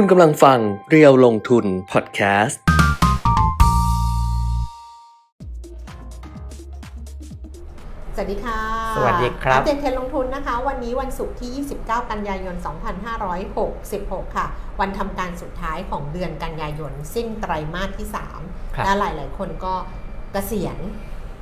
[0.00, 0.58] คุณกำลังฟัง
[0.90, 2.60] เรียวลงทุนพอดแคสต์
[8.14, 8.60] สวัสดีค่ะ
[8.96, 11.50] สวัสดีครับ อัปเดตเทรนด์ลงทุนนะคะ วันนี้วันศุกร์ที่
[11.82, 12.56] 29 กันยายน
[13.66, 14.46] 2566 ค่ะ
[14.80, 19.74] วันทำการสุดท้ายของเดือนกันยายน สิ้นไตรมาสที่ครับ3และหลาย ๆ คนก็
[20.32, 20.78] เกษียณ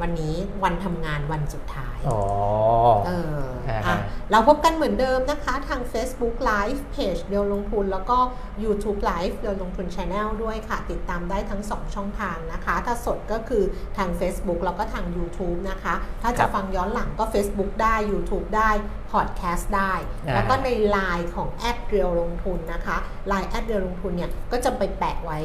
[0.01, 0.35] วันนี้
[0.65, 2.21] วันทำงานวันสุดท้ายอ๋อ
[3.07, 3.99] เอออ่าอะฮะ
[4.31, 8.19] เราพบกันเหมือนเดิมนะคะ ทาง Facebook Live Page เดียวลงทุน แล้วก็
[8.65, 13.65] YouTube Live เดียวลงทุน Channel ด้วยค่ะ ติดตามได้ทั้ง 2 ช่องทางนะคะ ถ้าสดก็คือ
[13.97, 18.71] ทาง Facebook แล้วก็ทาง YouTube นะคะ ถ้าจะฟังย้อนหลังก็ Facebook ได้ YouTube ได้
[19.13, 19.93] Podcast ได้
[20.27, 22.97] อ่าแล้วก็ใน Line ของแอดเรียวลงทุนนะคะ
[23.33, 25.39] Line แอดเรียวลงทุนเนี่ยก็จะไปแปะไว้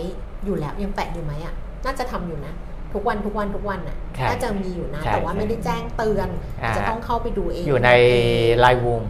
[0.45, 1.53] อยู่แล้วยังแปะอยู่ไหมอะ
[1.85, 2.53] น่าจะทำอยู่นะ
[2.93, 6.29] ทุกวันทุกวันทุกวันน่ะใช่น่าจะมีอยู่นะใช่แต่ว่าไม่ได้แจ้งเตือน
[6.63, 7.89] อ่าจะต้องเข้าไปดูเอง อยู่ใน
[8.59, 9.03] ไลน์วูม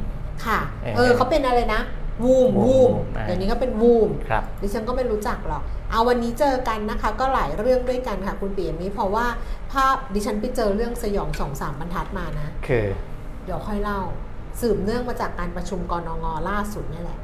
[0.46, 1.82] ค่ะ เออเออเขาเป็นอะไรนะ
[2.24, 9.26] วูมวูวูมมอ่าเดี๋ยวนี้ก็เป็นวูมครับดิฉันก็ไม่รู้จักหรอก เอาวันนี้เจอกันนะคะ ก็หลายเรื่องด้วยกันค่ะ คุณปียมีเพราะว่า
[9.72, 12.86] ภาพดิฉันไปเจอเรื่องสยองสองสามบรรทัดมานะ คือ
[13.46, 14.02] เดี๋ยวค่อยเล่า
[14.62, 17.20] สืบเนื่องมาจากการประชุมกรงงล่าสุดนี่แหละ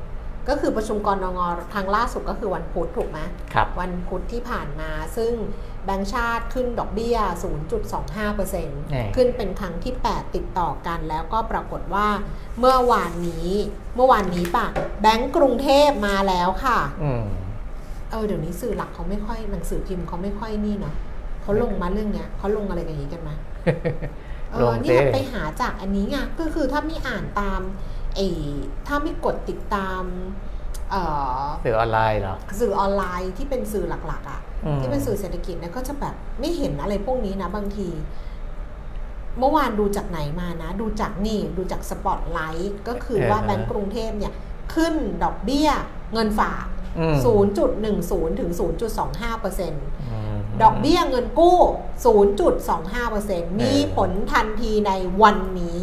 [0.49, 1.39] ก็คือประชุมกรงง
[1.73, 3.19] ครั้งล่าสุดก็คือวันพุธถูกไหม
[3.53, 5.33] ครับวันพุธที่ผ่านมา ซึ่ง
[5.85, 7.17] แบงก์ชาติขึ้นดอกเบี้ย
[7.97, 12.07] 0.25%ขึ้นเป็นครั้งที่ 8 ติดต่อกัน แล้วก็ปรากฏว่า
[12.59, 13.49] เมื่อวานนี้
[13.95, 14.65] เมื่อวานนี้ปะ
[15.01, 17.23] แบงก์กรุงเทพมาแล้วค่ะอืม
[18.11, 20.95] เออเดี๋ยวนี้สื่อหลักเขาไม่ค่อยหนังสือพิมพ์เขาไม่ค่อยนี่เนาะ
[21.41, 23.35] เขาลงมาเรื่องเนี้ยเขาลงอะไรกันอย่างนี้กันมา
[24.51, 27.61] เอลองสินี่ไปหาจากอันนี้ไงก็คือถ้าไม่อ่านตาม
[28.15, 28.27] ไอ้
[28.87, 30.03] ถ้าไม่กดติดตาม
[30.91, 31.01] เอ่
[31.39, 37.89] อสื่อออนไลน์เหรอสื่อออนไลน์ที่เป็นสื่อหลัก ๆอะ่ะอืมที่เป็นสื่อเศรษฐกิจเนี่ยก็จะแบบไม่เห็นอะไรพวกนี้นะบางที
[39.39, 44.33] เมื่อวานดูจากไหนมานะ ดูจากนี่ดูจากสปอตไลท์ก็คือว่าแบงก์กรุงเทพเนี่ย
[44.73, 45.69] ขึ้นดอกเบี้ย
[46.13, 46.65] เงินฝาก
[46.99, 47.15] อืม
[47.75, 48.51] 0.10 ถึง
[48.95, 49.85] 0.25เปอร์เซ็นต์
[50.23, 50.27] ม
[50.63, 51.59] ดอกเบี้ยเงินกู้
[52.39, 55.77] 0.25%มีผลทันทีในวันนี้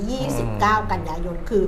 [0.45, 1.65] 29 กันยายน คือ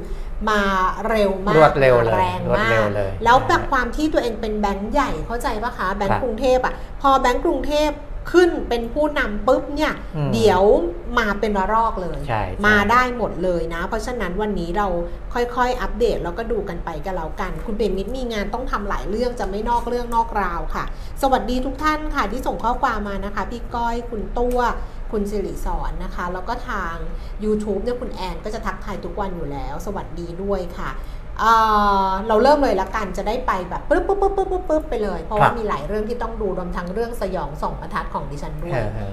[0.50, 0.61] มา
[1.09, 7.91] เร็วมากรวดเร็วเลยแรงรวดมาเร็กวเลยแล้วอ่าแบบความที่ตัวเองเป็นแบงก์ใหญ่เข้าใจปะคะแบงครัก์บกรุงเทพอะพอแบงก์กรุงเทพ
[8.33, 10.62] ขึ้นเป็นผู้นำปุ๊บเนี่ยอืมเดี๋ยว
[11.19, 14.89] มาเป็นระลอกเลยใช่ใช่มาได้หมดเลยนะ เพราะฉะนั้นวันนี้เรา
[15.34, 20.84] ค่อยๆ อัปเดตแล้วก็ดูกันไปกันแล้วกัน คุณเบนมิตรมีงานต้องทำหลายเรื่องจะไม่นอกเรื่องนอกราวค่ะ
[21.22, 24.59] สวัสดีทุกท่านค่ะที่ส่งข้อความมานะคะ พี่ก้อยคุณตัว
[25.12, 26.94] คุณสิริสอนนะคะ แล้วก็ทาง
[27.44, 30.91] YouTube เนี่ยคุณแอนก็จะทักทายทุกวันอยู่แล้ว สวัสดีด้วยค่ะ
[31.38, 31.53] เอ่
[32.09, 39.12] อเราเริ่มเลยละกันจะได้ไปแบบปึ๊บปึ๊บปึ๊บปึ๊บปึ๊บปึ๊บไปเลย เพราะว่าครับมีหลายเรื่องที่ต้องดูรวมทั้งเรื่องสยองสองบรรทัดของดิฉันด้วเอยอเออ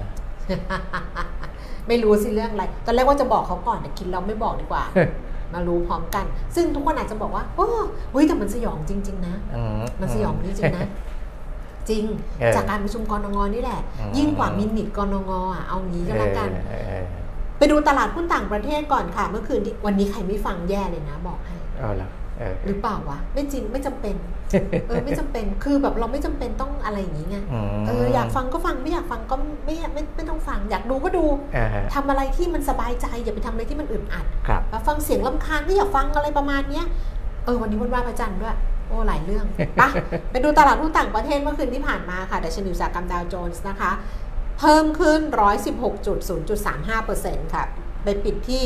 [1.88, 4.84] ไม่รู้สิเรื่องอะไร ตอนแรกว่าจะบอกเขาก่อนแต่คิดเราไม่บอกดีกว่า
[5.54, 6.24] มารู้พร้อมกัน
[6.54, 7.68] ซึ่งทุกคนอาจจะบอกว่าโอ้
[8.12, 9.62] เฮ้ยแต่มันสยองจริง ๆ นะอื
[10.00, 10.88] มันสยองจริงๆนะ
[11.90, 12.04] จริง
[12.40, 17.04] เออจากการประชุมกรงงนี่แหละอืมยิ่งกว่ามินิทกรงงอะเอางี้ก็แล้วกันเออเออ
[17.58, 24.16] ไปดูตลาดหุ้นต่างประเทศก่อนค่ะ เมื่อคืนที่วันนี้ใครไม่ฟังแย่เลยนะบอกให้เอาละเออหรือเปล่าวะไม่จริงไม่จำเป็น
[24.88, 29.34] เออไม่จำเป็นคือแบบเราไม่จำเป็นต้องอะไรอย่างนี้ไงมเอออยากฟังก็ฟังไม่อยากฟังก็
[29.64, 36.86] ไม่ไม่ไม่ต้องฟัง อยากดูก็ดูเออฮะทำอะไรที่มันสบายใจ อย่าไปทำอะไรที่มันอึดอัดครับมาฟังเสียงลำคาญก็อยากฟังอะไรประมาณเนี้ย
[37.44, 39.46] เออวันนี้วันไหว่าพระจันทร์ด้วยโอ้หลายเรื่อง
[39.80, 39.88] ปะ
[40.30, 43.90] ไปดูตลาดหุ้นต่างประเทศเมื่อคืนที่ผ่านมาค่ะดัชนีอุตสาหกรรมดาวโจนส์นะคะ
[44.58, 45.20] เพิ่มขึ้น
[46.60, 47.64] 116.0.35%ค่ะ
[48.04, 48.62] ไปปิดที่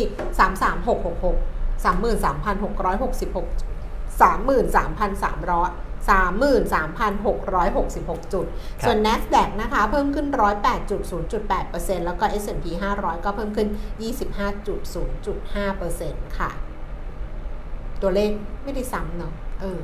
[1.16, 8.46] 33666 33,666 33,300 33,666 จุด
[8.80, 10.26] ครับส่วน NASDAQ นะคะ เพิ่มขึ้น
[10.96, 12.66] 108.0.8%แล้วก็ S&P
[12.96, 13.68] 500 ก็เพิ่มขึ้น
[14.42, 16.50] 25.0.5%ค่ะ
[18.02, 18.30] ตัวเลข
[18.64, 19.80] ไม่ได้ซ้ำเนาะเออ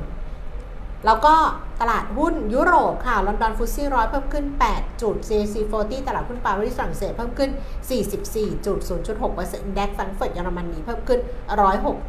[1.05, 1.35] แล้วก็
[1.81, 7.51] ตลาดหุ้นยุโรปค่ะ ลอนดอนฟุตซี่ร้อยเพิ่มขึ้น 8 จุด CAC 40 ตลาดหุ้นปารีสฝรั่งเศสเพิ่มขึ้น
[8.43, 11.19] 44.0.6%แดกฟังเฟิร์ตเยอรมนีเพิ่มขึ้น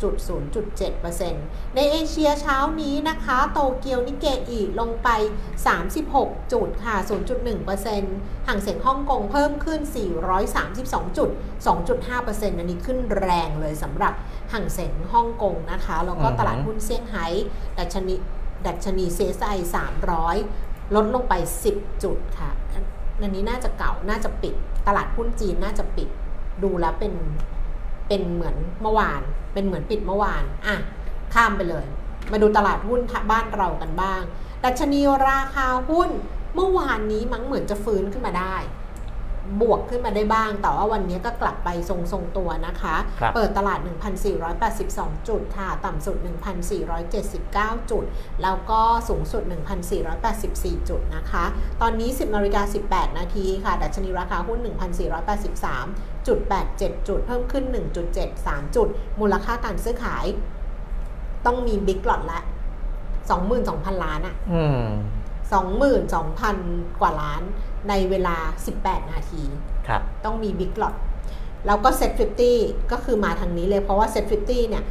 [0.03, 5.09] 106.0.7%ในเอเชียเช้านี้นะคะ โตเกียวนิเกอีลงไป
[5.81, 6.97] 36 จุดค่ะ
[7.73, 9.81] 0.1%ห่างเสียงฮ่องกงเพิ่มขึ้น
[10.49, 11.31] 432 จุด
[11.95, 14.15] 2.5%อันนี้ขึ้นแรงเลยสำหรับ
[14.53, 17.27] ห่างเสียงฮ่องกงนะคะ แล้วก็ตลาดหุ้นเซี่ยงไฮ้
[17.79, 18.17] ดัชนี
[18.67, 19.51] ดัชนีเซซไอ
[20.25, 21.35] 300 ลดลงไป
[21.69, 22.51] 10 จุดค่ะ
[23.21, 24.55] อันนี้น่าจะเก่า น่าจะปิด
[24.87, 26.09] ตลาดหุ้นจีนน่าจะปิด
[26.63, 27.15] ดูแล้วเป็น
[28.09, 29.23] เป็นเหมือนเมื่อวาน
[29.53, 30.77] เป็นเหมือนปิดเมื่อวาน อะ
[31.35, 31.85] ข้ามไปเลย
[32.33, 33.01] มาดูตลาดหุ้น
[33.31, 34.23] บ้านเรากันบ้าง
[34.65, 36.11] ดัชนีราคาหุ้น
[36.55, 38.57] เมื่อวานนี้มั้งเหมือนจะฟื้นขึ้นมาได้
[39.61, 43.79] บวกขึ้นมาได้บ้าง แต่ว่าวันนี้ก็กลับไปทรงๆตัวนะคะครับเปิดตลาด
[44.55, 46.17] 1,482 จุดค่ะ ต่ำสุด
[47.05, 48.05] 1,479 จุด
[48.43, 49.43] แล้วก็สูงสุด
[50.17, 51.45] 1,484 จุดนะคะ
[51.81, 54.59] ตอนนี้ 10นาฬิกา18 นาทีค่ะ ดัชนีราคาหุ้น
[55.23, 56.39] 1,483จุด
[56.75, 57.65] 87 จุด เพิ่มขึ้น
[58.21, 58.89] 1.73 จุด
[59.21, 60.27] มูลค่าการซื้อขาย
[61.47, 62.41] ต้องมีบิ๊กหลอดละ
[63.23, 64.85] 22,000 ล้านอะอืม
[65.51, 67.43] 22,000 กว่าล้าน
[67.89, 68.37] ในเวลา
[68.77, 69.43] 18 นาที
[69.89, 70.95] ครับต้องมีบิ๊กหลอด
[71.67, 72.11] แล้วก็เซ็ต
[72.51, 74.85] 50ก็คือมาทางนี้เลยเพราะว่าเซ็ต50เนี่ย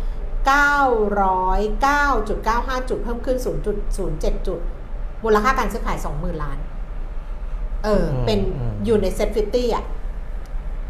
[0.50, 3.38] 909.95 จุดเพิ่มขึ้น
[3.88, 4.60] 0.07 จุด
[5.24, 6.58] มูลค่าการซื้อขาย 20,000 ล้าน
[7.84, 9.40] เอออืมเป็นอืมอยู่ในเซ็ต50
[9.76, 9.84] อะ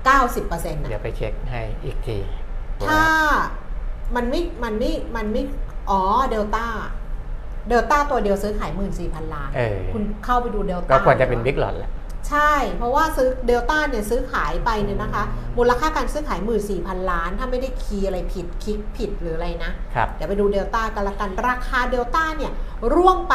[0.08, 2.18] 90%นะเดี๋ยวไปเช็คให้อีกที
[2.88, 3.02] ถ้า
[4.16, 5.44] มันไม่ มันไม่ มันไม่
[5.90, 6.66] อ๋อ เดลต้า
[7.70, 8.72] เดลต้าตัวเดียวซื้อขาย
[9.02, 11.92] 14,000ล้าน เออ คุณเข้าไปดูเดลต้าก็ควรจะเป็น big lot แหละ
[12.30, 15.24] ใช่ เพราะว่าซื้อเดลต้าเนี่ยซื้อขายไปเนี่ยนะคะ
[15.58, 16.40] มูลค่าการซื้อขาย
[16.76, 22.52] 14,000ล้าน ถ้าไม่ได้ key อะไรผิดคลิกผิดหรืออะไรนะ ครับ เดี๋ยวไปดูเดลต้ากันละกัน ราคาเดลต้าเนี่ย
[22.94, 23.34] ร่วงไป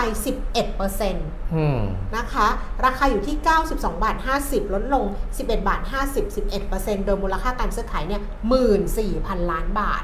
[0.76, 1.80] 11%อืม
[2.16, 2.46] นะคะ
[2.84, 3.36] ราคาอยู่ที่
[3.66, 5.04] 92บาท50 ลดลง
[5.36, 5.80] 11บาท
[6.14, 6.36] 50
[6.66, 8.22] 11%โดยมูลค่าการซื้อขายเนี่ย
[8.84, 10.02] 14,000 ล้านบาท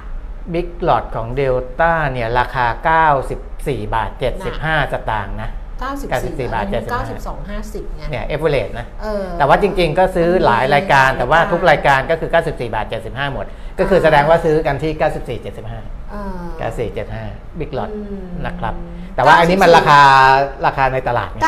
[0.52, 2.66] big lot ของเดลต้าเนี่ยราคา
[3.64, 4.10] 94 บาท
[4.50, 5.50] 75 สตางค์นะ
[5.82, 6.82] 94 94บาทอันนี้
[7.26, 13.46] 75 92 50ไงเนี่ย average นะเออแต่ว่าจริงๆ ก็ซื้อหลายรายการมีแต่ว่าหลายรายการทุกรายการก็คือ 94 บาท 75 หมด
[13.78, 14.92] ก็คือแสดงว่าซื้อกันที่
[15.40, 15.42] 94
[15.74, 18.74] 75เออ94 75บิ๊กหลอดอืมนะครับ
[19.16, 20.00] แต่ว่าอันนี้มันราคา
[20.66, 21.40] ราคาในตลาดไง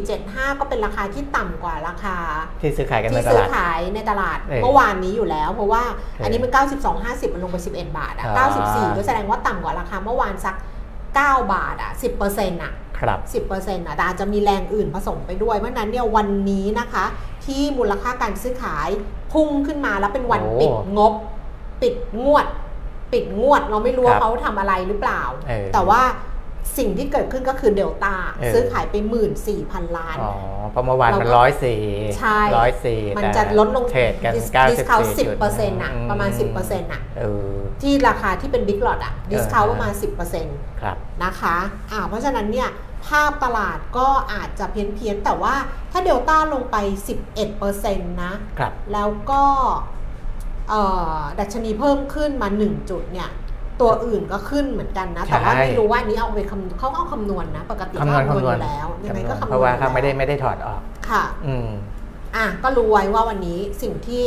[0.00, 2.16] 94.75 ก็เป็นราคาที่ต่ำกว่าราคา
[2.60, 6.50] ที่ซื้อขายกันในที่ตซื้อลาดขายในตลาดเออเมื่อวานนี้อยู่แล้ว เพราะว่าเอออัอันนี้มัน
[6.92, 10.54] 92.50 มันลงไป 11 บาทอะอ่า94 ก็แสดงว่าต่ำกว่าราคาเมื่อวานสัก
[11.18, 11.92] 9 บาทอะ
[12.26, 13.18] 10%อะครับ
[13.48, 17.04] 10%อะแต่อาจจะมีแรงอื่นผสมไปด้วยเพราะฉะนั้นเนี่ยวันนี้นะคะ
[17.44, 18.88] ที่มูลค่าการซื้อขาย
[19.32, 21.12] พุ่งขึ้นมาแล้วเป็นวันโอ้ปิดงบ
[21.82, 21.94] ปิด
[22.24, 22.46] งวด
[23.12, 26.02] ปิดงวดเราไม่รู้ครัว่าบเขาทำอะไรหรือเปล่าเออแต่ว่า
[26.78, 28.94] สิ่งที่เกิดขึ้นก็คือเดลต้าเออซื้อขายไป
[29.46, 30.32] 14,000 ล้าน อ๋อ
[30.70, 31.80] เพราะเมื่อวานมันเราก็ร้อยสี่
[32.18, 41.56] ใช่ร้อยสี่มันจะลดลงเทรดกันดิสเก้าดิสิสบคาวสี่สิบจุดเปอร์เซ็นต์อะประมาณอืสิบเปอร์เซ็นต์อะเออที่ราคาที่เป็นบิ๊กลอตอะดิสคาวประมาณสิบเปอร์เซ็นต์ครับนะคะ
[41.92, 42.70] อ่าเพราะฉะนั้นเนี่ย
[43.06, 45.54] ภาพตลาดก็อาจจะเพี้ยนเพียนๆแต่ว่า
[45.92, 46.76] ถ้าเดลต้าลงไป
[47.54, 49.42] 11%นะครับแล้วก็
[50.68, 50.82] เอ่
[51.16, 53.30] อดัชนีเพิ่มขึ้นมา 1 จุดเนี่ย
[53.80, 61.68] ตัวอื่นก็ขึ้นเหมือนกันนะ แต่ว่าใช่ไม่รู้ว่าอันนี้เอาไปคำเขาเอาคำนวณนะ ปกติคำนวณเขาคำนวณอยู่แล้วยังไงก็คำนวณเพราะว่าเขาอยู่ไม่ได้แล้วไม่ได้ถอดออกค่ะ อืม
[62.36, 64.22] อะก็รู้ไว้ว่าวันนี้สิ่งที่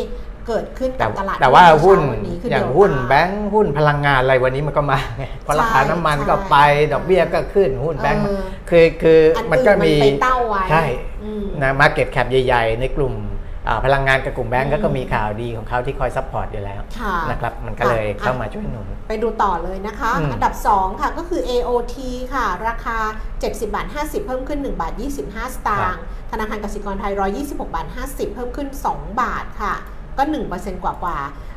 [0.48, 10.84] เกิดขึ้นแต่กับตลาดแต่ว่าหุ้นเช้วันนี้คืออย่างเดลต้หุ้นแบงค์หุ้นพลังงานอะไรวันนี้มันก็มาไงเพราะราคาน้ำมันก็ไปใช่ดอกเบี้ยก็ขึ้นหุ้นแบงค์เออคือคืออันมันอื่นก็มันมีไปเต้าไว้ใช่
[11.24, 13.37] อืมนะ market cap ใหญ่ ๆ ในกลุ่มอ่า
[13.86, 21.96] พลังงานกับกลุ่มแบงก์ก็ก็มีข่าวดีของเขาที่คอย support อยู่แล้วค่ะนะครับมันก็เลยค่ะเข้ามาช่วยหนุน ไปดูต่อเลยนะคะอืมอันดับ 2 ค่ะก็คือ AOT
[22.34, 22.98] ค่ะ ราคา
[23.38, 24.94] 70 บาท 50 เพิ่มขึ้น 1 บาท
[25.26, 29.74] 25 สตางค์ธนาคารกสิกรไทย 126 บาท 50 เพิ่มขึ้น 2 บาทค่ะ
[30.18, 30.24] ก็
[30.54, 31.18] 1%กว่ากว่า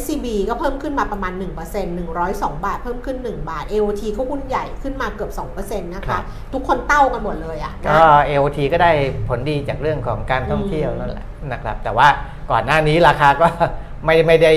[0.00, 1.42] SCB ก็เพิ่มขึ้นมาประมาณ 1%
[2.20, 6.22] 102 บาท เพิ่มขึ้น 1 บาท AOT ก็หุ้นใหญ่ขึ้นมาเกือบ 2%นะครัคะบ
[6.52, 8.92] ทุกคนเต้ากันหมดเลยอะก็นะ AOT ก็ได้
[9.28, 12.08] ผลดีจากเรื่องของการท่องเที่ยวอืมนั่นแหละนะครับ แต่ว่า
[12.50, 13.48] ก่อนหน้านี้ราคาก็
[14.04, 14.52] ไม่ไม่ได้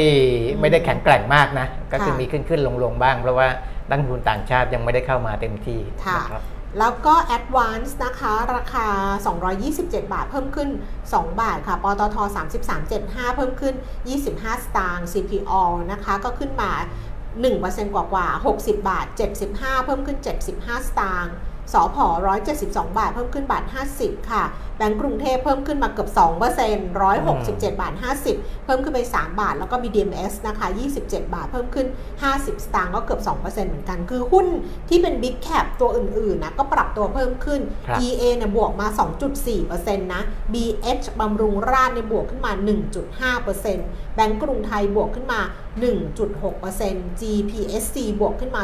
[0.62, 3.48] ไม่ได้แข็งแกร่งมากนะ ก็คือค่ะมีขึ้นขึ้นลงลงบ้าง เพราะว่า
[3.90, 6.42] นักลงทุนต่างชาติยังไม่ได้เข้ามาเต็มที่ค่ะนะครับ
[6.80, 8.88] แล้วก็ Advance นะคะ ราคา
[9.52, 10.70] 227 บาท เพิ่มขึ้น
[11.04, 12.18] 2 บาทค่ะ ปตท
[12.76, 13.76] 33.75 เพิ่มขึ้น
[14.20, 15.54] 25 สตางค์ CPO
[15.92, 16.72] นะคะ ก็ขึ้นมา
[17.34, 19.06] 1%กว่ากว่า 60 บาท
[19.46, 20.18] 75 เพิ่มขึ้น
[20.56, 21.34] 75 สตางค์
[21.74, 21.98] สพ
[22.48, 23.64] 172 บาท เพิ่มขึ้นบาท
[23.98, 24.44] 50 ค่ะ
[24.84, 26.20] บงก์กรุงเทพเพิ่มขึ้นมาเกือบ2%
[27.14, 27.94] 167บาท
[28.30, 30.68] 50เพิ่มขึ้นไป 3 บาท แล้วก็ BDMs นะคะ
[31.00, 31.88] 27บาทเพิ่มขึ้น
[32.22, 34.48] 50 สตางค์ก็เกือบ2%เหมือนกัน คือหุ้น
[34.90, 38.88] ที่เป็น Big Cap ตัวอื่นๆนะก็ปรับตัวเพิ่มขึ้นครับ EA เนี่ยบวกมา
[39.46, 40.22] 2.4%นะ
[40.54, 42.52] BH บำรุงราษฎร์เนี่ยบวกขึ้นมา
[43.34, 45.40] 1.5%แบงก์กรุงไทยบวกขึ้นมา
[46.20, 48.64] 1.6% GPSC บวกขึ้นมา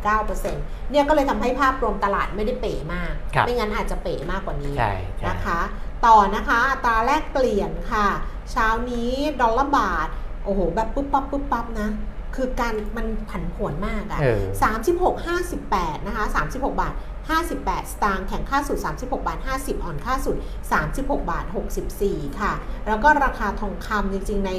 [0.00, 5.60] 2.89%เนี่ยก็เลยทำให้ภาพรวมตลาดไม่ได้เป๋มากครับไม่งั้นอาจจะเป๋มากกว่านี้ใช่ใช่นะคะ
[6.06, 8.06] ต่อนะคะอัตราแลกเปลี่ยนค่ะ
[8.52, 9.10] เช้านี้
[9.40, 10.08] ดอลลาร์บาท
[10.44, 11.88] โอ้โห แบบปุ๊บปั๊บปุ๊บปั๊บนะ
[12.36, 14.42] คือการมันผันผวนมากอะเออ
[14.84, 15.14] 36
[15.56, 16.94] 58นะคะ36บาท
[17.38, 20.36] 58สตางค์แข่งค่าสุด36บาท50อ่อนค่าสุด
[20.80, 21.44] 36บาท
[21.92, 22.52] 64ค่ะ
[22.86, 24.52] แล้วก็ราคาทองคำจริงๆ ใน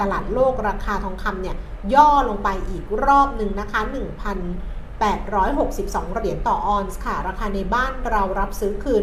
[0.00, 1.56] ตลาดโลกราคาทองคำเนี่ย
[1.94, 3.80] ย่อลงไปอีกรอบหนึ่งนะคะ
[5.00, 8.94] 1,862 เหรียญต่อออนซ์ค่ะ ราคาในบ้านเรารับซื้อคื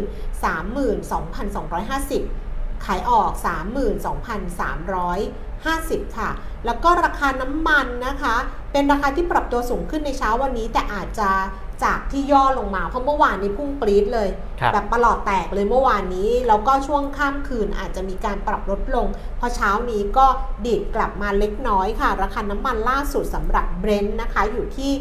[2.02, 3.30] 32,250 ขายออก
[4.94, 6.30] 32,350 ค่ะ
[6.66, 8.36] แล้วก็ราคาน้ำมันนะคะ
[8.72, 11.30] เป็นราคาที่ปรับตัวสูงขึ้นในเช้าวันนี้ แต่อาจจะ
[11.84, 14.28] จากที่ย่อลงมา เพราะเมื่อวานนี้พุ่งปรี๊ดเลย
[14.60, 19.06] ครับแบบประหลอดแตกเลยเมื่อวานนี้ แล้วก็ช่วงข้ามคืนอาจจะมีการปรับลดลง
[19.40, 20.26] พอเช้านี้ก็
[20.66, 24.92] ดีดกลับมาเล็กน้อยค่ะ ราคาน้ำมันล่าสุดสำหรับเบรนท์นะคะอยู่ที่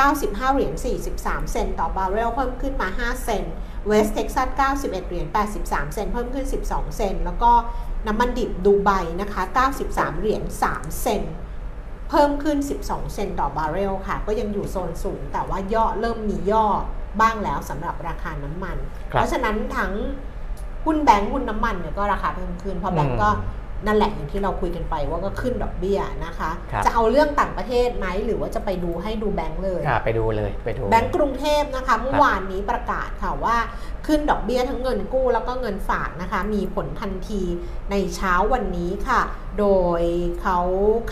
[0.00, 0.74] 95 เหรียญ
[1.12, 3.54] 43 เซนต์ต่อบาร์เรลเพิ่มขึ้นมา 5 เซนต์
[3.86, 5.26] เวสต์เท็กซัส 91 เหรียญ
[5.60, 7.50] 83 เซนต์เพิ่มขึ้น 12 เซนต์แล้วก็
[8.06, 9.42] น้ำมันดิบดูไบนะคะ
[9.82, 11.34] 93 เหรียญ 3 เซนต์
[12.10, 16.66] เพิ่มขึ้น 12 เซนต์ต่อบาร์เรลค่ะ ก็ยังอยู่โซนสูง แต่ว่าย่อเริ่มมีย่อ
[17.20, 18.76] บ้างแล้วสำหรับราคาน้ำมัน
[19.12, 19.92] ครับเพราะฉะนั้นทั้ง
[20.84, 23.42] หุ้นแบงก์หุ้นน้ำมันเนี่ยก็ราคาเพิ่มขึ้นเพราะแบงก์ก็อืม
[23.86, 33.56] นั่นแหละอย่างที่เราคุยกันไปว่าก็ขึ้นดอกเบี้ยนะคะครับจะเอาเรื่องต่างประเทศไหมหรือว่าจะไปดูให้ดูแบงก์เลยอ่าไปดูเลยไปดูแบงก์กรุงเทพนะคะเมื่อวานนี้ประกาศค่ะว่า
[34.06, 37.42] ขึ้นดอกเบี้ยทั้งเงินกู้แล้วก็เงินฝากนะคะ มีผลทันที
[37.90, 39.20] ในเช้าวันนี้ค่ะ
[39.58, 39.66] โด
[40.00, 40.02] ย
[40.42, 40.58] เขา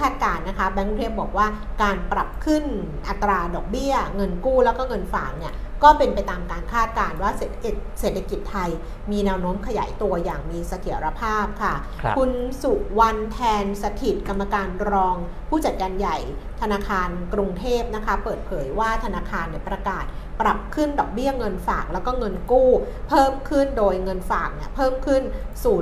[0.01, 1.47] คาดการณ์นะคะแบงก์กรุงเทพบอกว่า
[1.83, 2.65] การปรับขึ้น
[3.09, 8.71] อัตราดอกเบี้ย เงินกู้แล้วก็เงินฝากเนี่ย ก็เป็นไปตามการคาดการณ์ว่าเศรษฐกิจเศรษฐกิจไทย
[9.11, 12.31] มีแนวโน้มขยายตัวอย่างมีเสถียรภาพค่ะครับคุณ
[12.63, 15.17] สุวรรณแทนสถิตกรรมการรอง
[15.49, 16.19] ผู้จัดการใหญ่
[16.61, 20.05] ธนาคารกรุงเทพนะคะ เปิดเผยว่าธนาคารเนี่ยประกาศ
[20.41, 22.71] ปรับขึ้นดอกเบี้ยเงินฝากแล้วก็เงินกู้
[23.09, 25.23] เพิ่มขึ้นโดยเงินฝากเนี่ยเพิ่มขึ้น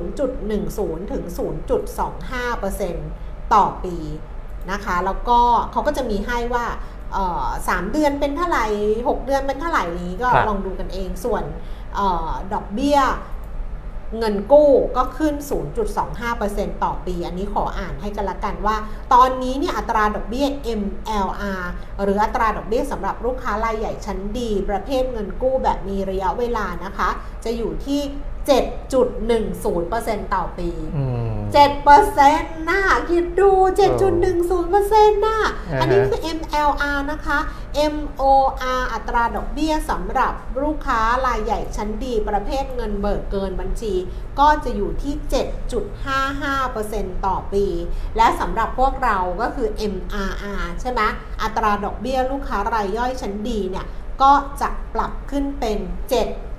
[0.06, 1.24] 0.10 ถึง
[2.78, 3.96] 0.25%ต่อปี
[4.72, 5.40] นะคะ แล้วก็
[5.72, 6.97] เขาก็จะมีให้ว่าเอ่อ
[7.68, 8.66] สามเดือนเป็นเท่าไหร่
[9.08, 11.44] 6เดือนเป็นเท่าไหร่นี้ก็ครับลองดูกันเองส่วน
[11.94, 12.98] เออดอกเบี้ย
[14.18, 15.34] เงินกู้ก็ขึ้น
[16.08, 18.76] 0.25%ต่อปี อันนี้ขออ่านให้กันละกันว่า
[19.12, 20.46] ตอนนี้เนี่ยอัตราดอกเบี้ย
[20.80, 21.64] MLR
[22.02, 27.08] หรืออัตราดอกเบี้ยสำหรับลูกค้ารายใหญ่ชั้นดี ประเภทเงินกู้แบบมีระยะเวลานะคะ
[27.44, 28.00] จะอยู่ที่
[28.48, 31.38] 7.10%ต่อปีอืม
[32.06, 33.50] 7%น่ะคิดดู
[34.28, 35.38] 7.10%น่ะ
[35.68, 37.38] อ่าฮะอันนี้คือ MLR นะคะ
[37.94, 43.94] MOR อัตราดอกเบี้ยสำหรับลูกค้ารายใหญ่ชั้นดีประเภทเงินเบิกเกินบัญชี
[44.40, 45.14] ก็จะอยู่ที่
[46.04, 47.66] 7.55%ต่อปี
[48.16, 51.00] และสำหรับพวกเราก็คือ MRR ใช่ไหม
[51.42, 53.86] อัตราดอกเบี้ยลูกค้ารายย่อยชั้นดีเนี่ย
[54.22, 55.78] ก็จะปรับขึ้นเป็น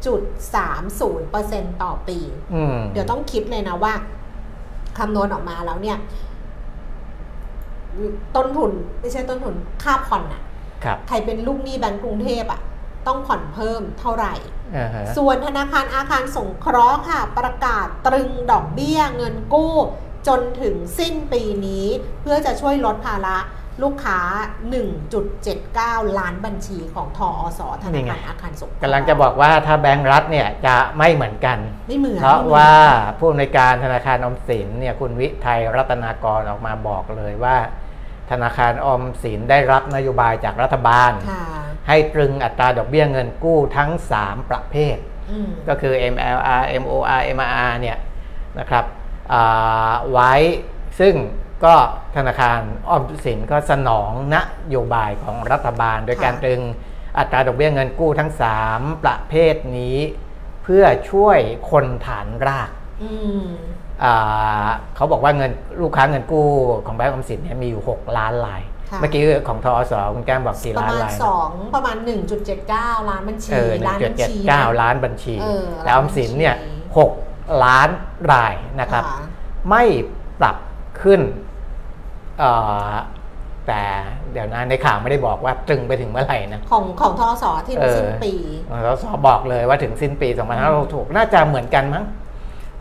[0.06, 2.18] 7.30%ต่อปี
[2.54, 3.94] อืมเดี๋ยวต้องคิดเลยนะว่า
[4.98, 5.98] คำนวณออกมาแล้วเนี่ย
[8.36, 9.54] ต้นทุนไม่ใช่ต้นทุน
[9.84, 10.42] ค่าผ่อนอะ
[10.84, 12.62] ครับใครเป็นลูกหนี้แบงก์กรุงเทพอะ
[13.08, 14.34] ต้องผ่อนเพิ่มเท่าไหร่
[14.76, 19.76] อ่าฮะส่วนธนาคารอาคารสงเคราะห์ค่ะ ประกาศตรึงดอกเบี้ยเงินกู้
[20.28, 21.88] จนถึงสิ้นปีนี้
[22.22, 23.38] เพื่อจะช่วยลดภาระ
[23.84, 24.20] ลูกค้า
[25.00, 31.58] 1.79 ล้านบัญชีของทออสธนาคารอาคารสงเคราะห์กำลังจะบอกว่าถ้าแบงก์รัฐเนี่ยจะไม่เหมือนกัน
[31.88, 32.72] ไม่เหมือนเพราะไม่หมือนว่า
[33.20, 37.58] ผู้อำนวยการธนาคารออมสินเนี่ยคุณวิทัยรัตนากรออกมาบอกเลยว่า
[38.32, 41.44] ธนาคารออมสินได้รับนโยบายจากรัฐบาลค่ะ
[41.88, 44.98] ให้ตรึงอัตราดอกเบี้ยเงินกู้ทั้ง 3 ประเภท
[45.32, 47.98] อืมก็คือ MLR MOR MRR เนี่ย
[48.60, 48.86] นะครับ
[49.34, 50.34] อ่าไว้
[51.00, 51.14] ซึ่ง
[51.64, 51.74] ก็
[52.16, 54.38] ธนาคารออมสินก็สนองน
[54.70, 56.62] โยบายของรัฐบาล โดยการตรึง
[57.18, 58.32] อัตราดอกเบี้ยเงินกู้ทั้ง
[58.68, 59.98] 3 ประเภทนี้
[60.64, 61.40] เพื่อช่วย
[61.72, 62.70] คนฐานราก
[63.04, 63.12] อื
[63.42, 63.44] ม
[64.04, 65.52] อ่าเขาบอกว่าเงิน
[65.82, 66.48] ลูกค้าเงินกู้
[66.86, 71.98] ของแบงก์ออมสินเนี่ยมีอยู่ 6 ล้านรายค่ะเมื่อกี้ของทอสคุณแก้มบอกกี่ประล้านมาณรายนะสองประมาณ
[72.54, 76.78] 1.79 ล้านบัญชีเออล้านบัญชีนะ1.79ล้านบัญชีเออแต่ออมสินเนี่ยล้านบัญชี
[77.36, 77.90] 6ล้าน
[78.32, 79.20] รายนะครับค่ะ
[79.70, 79.84] ไม่
[80.40, 80.58] ปรับ
[81.02, 81.49] ขึ้นเอ่อ
[83.68, 83.84] แต่
[84.32, 88.34] เดี๋ยวนะในข่าวไม่ได้บอกว่าตรึงไปถึงเมื่อไหร่นะของของทอสที่เออสิ้นปี
[88.84, 90.28] เราสอบอกเลยว่าถึงสิ้นปี
[90.72, 92.06] 2566น่าจะเหมือนกันมั้ง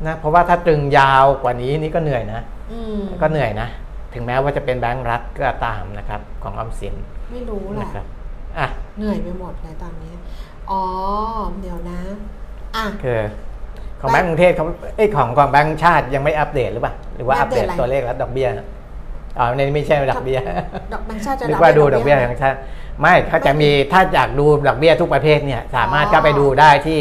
[0.07, 2.41] นะเพราะว่าถ้าตรึงยาวกว่านี้นี่ก็เหนื่อยนะ
[2.73, 3.69] อืมก็เหนื่อยนะ
[4.15, 6.95] ถึงแม้ว่าจะเป็นแบงก์รัฐก็ตามนะครับ ของออมสิน
[7.33, 8.07] ไม่รู้แหนะละครับ
[8.59, 8.67] อะ
[8.99, 10.13] เหนื่อยไปหมดเลยตอนนี้
[10.71, 10.83] อ๋อ
[11.61, 12.01] เดี๋ยวนะ
[12.77, 13.21] อะคือ
[14.01, 18.49] ของแบงก์กรุงเทพเขาเอ้ยของของแบงก์ชาติยังไม่อัปเดตหรือเปล่าหรือว่าไม่อัอัปปเดเดตตอะไรตัวเลขแล้วดอกเบี้ย
[19.39, 20.41] อ๋อในนี้ไม่ใช่ดอกเบี้ย
[20.93, 22.59] ดอกแบงค์ชาติจะนึกว่าดูดอกเบี้ยะไรของชาติ
[23.01, 27.01] ไม่เขาจะมีถ้าอยากดูดอกเบี้ยทุกประเภทเนี่ยสามารถอ๋อก็ไปดูได้ที่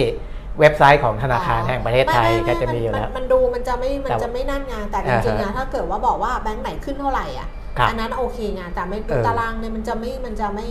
[0.60, 10.68] เว็บไซต์ของธนาคารแห่งประเทศไทยม่ก็ม่จะมีอยู่นแล้วมันดูมันจะไม่มันแต่จะไม่นั่นไงแต่จอ่าริงๆฮะนะถ้าเกิดว่าบอกว่าแบงค์ไหนขึ้นเท่าไหร่อะครับอันนั้นโอเคไงแต่ไม่เออตารางเนี่ยมันจะไม่มันจะไม่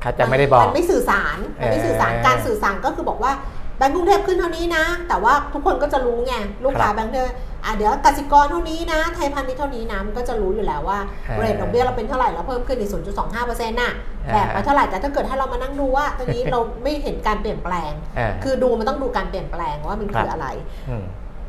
[0.00, 3.32] เขาจะไม่ได้บอกมันไม่สื่อสารมันไม่สื่อสารเออการสื่อสารก็คือบอกว่า
[3.76, 7.30] แบงก์กรุงเทพขึ้นเท่านี้นะ แต่ว่าทุกคนก็จะรู้ไงลูกค้าครับแบงก์เทพ
[7.64, 10.98] อะเดี๋ยวกสิกรเท่านี้นะ ไทยพาณิชย์เท่านี้นะมันก็จะรู้อยู่แล้วว่า
[11.28, 12.84] เออเรทดอกเบี้ยเราเป็นเท่าไหร่แล้วเพิ่มขึ้นใน
[13.16, 20.46] 0.25เปอร์เซ็นต์น่ะเออแบบไปเท่าไหร่แต่ถ้าเกิดให้เรามานั่งดูว่าตอนนี้เราไม่เห็นการเปลี่ยนแปลงอ่าคือดูมันต้องดูการเปลี่ยนแปลงว่ามันครัคือบอะไร
[20.88, 21.04] อืม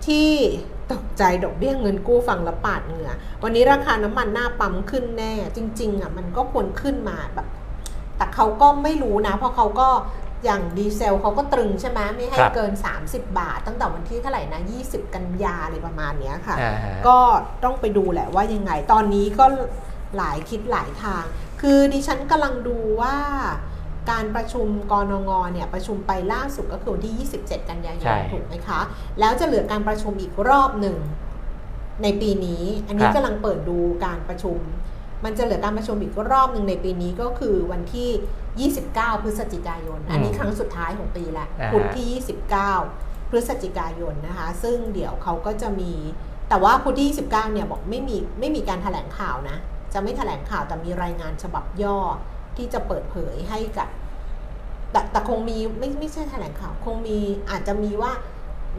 [0.06, 0.30] ที่
[0.92, 3.12] ตกใจดอกเบี้ยเงินกู้ฟังแล้วปาดเหงื่อ
[3.44, 7.48] วันนี้ราคาน้ำมันหน้าปั๊มขึ้นแน่ จริง ๆอะมันก็ควรขึ้นมาแบบ
[8.18, 9.88] แต่เขาก็ไม่รู้นะ เพราะเขาก็
[10.44, 12.74] อย่างดีเซลเขาก็ตรึงใช่ไหมไม่ให้ครับเกิน
[13.06, 17.18] 30 บาท ตั้งแต่วันที่เท่าไหร่นะ 20 กันยาอะไรประมาณเนี้ยค่ะอ่าฮะก็
[17.64, 19.46] ต้องไปดูแหละว่ายังไง ตอนนี้ก็
[20.18, 21.24] หลายทิศหลายทาง
[21.62, 23.16] คือดิฉันกำลังดูว่า
[24.12, 28.80] การประชุมกรงงเนี่ยประชุมไปล่าสุดก็คือวันที่ 27 กันยายใช่นถูกไหมคะ
[29.20, 30.98] แล้วจะเหลือการประชุมอีกรอบหนึ่ง
[32.04, 34.60] ในปีนี้ อันนี้ครับกำลังเปิดดูการประชุม
[35.26, 38.10] มันจะเหลือการประชุมอีกรอบหนึ่งในปีนี้ก็คือวันที่
[38.60, 42.08] 29 พฤศจิกายน อันนี้ครั้งสุดท้ายของปีแล้วอ่าฮะพุธที่
[42.82, 45.94] 29 พฤศจิกายนนะคะ ซึ่งเดี๋ยวเขาก็จะมี
[46.50, 49.58] แต่ว่าพุธที่ 29 เนี่ยบอกไม่มีไม่มีการแถลงข่าวนะ
[49.94, 51.98] จะไม่แถลงข่าวแต่มีรายงานฉบับย่อ
[52.58, 53.88] ที่จะเปิดเผยให้กับ
[54.92, 58.12] แต่แต่คงมีไม่ไม่ใช่แถลงข่าว คงมีอาจจะมีว่า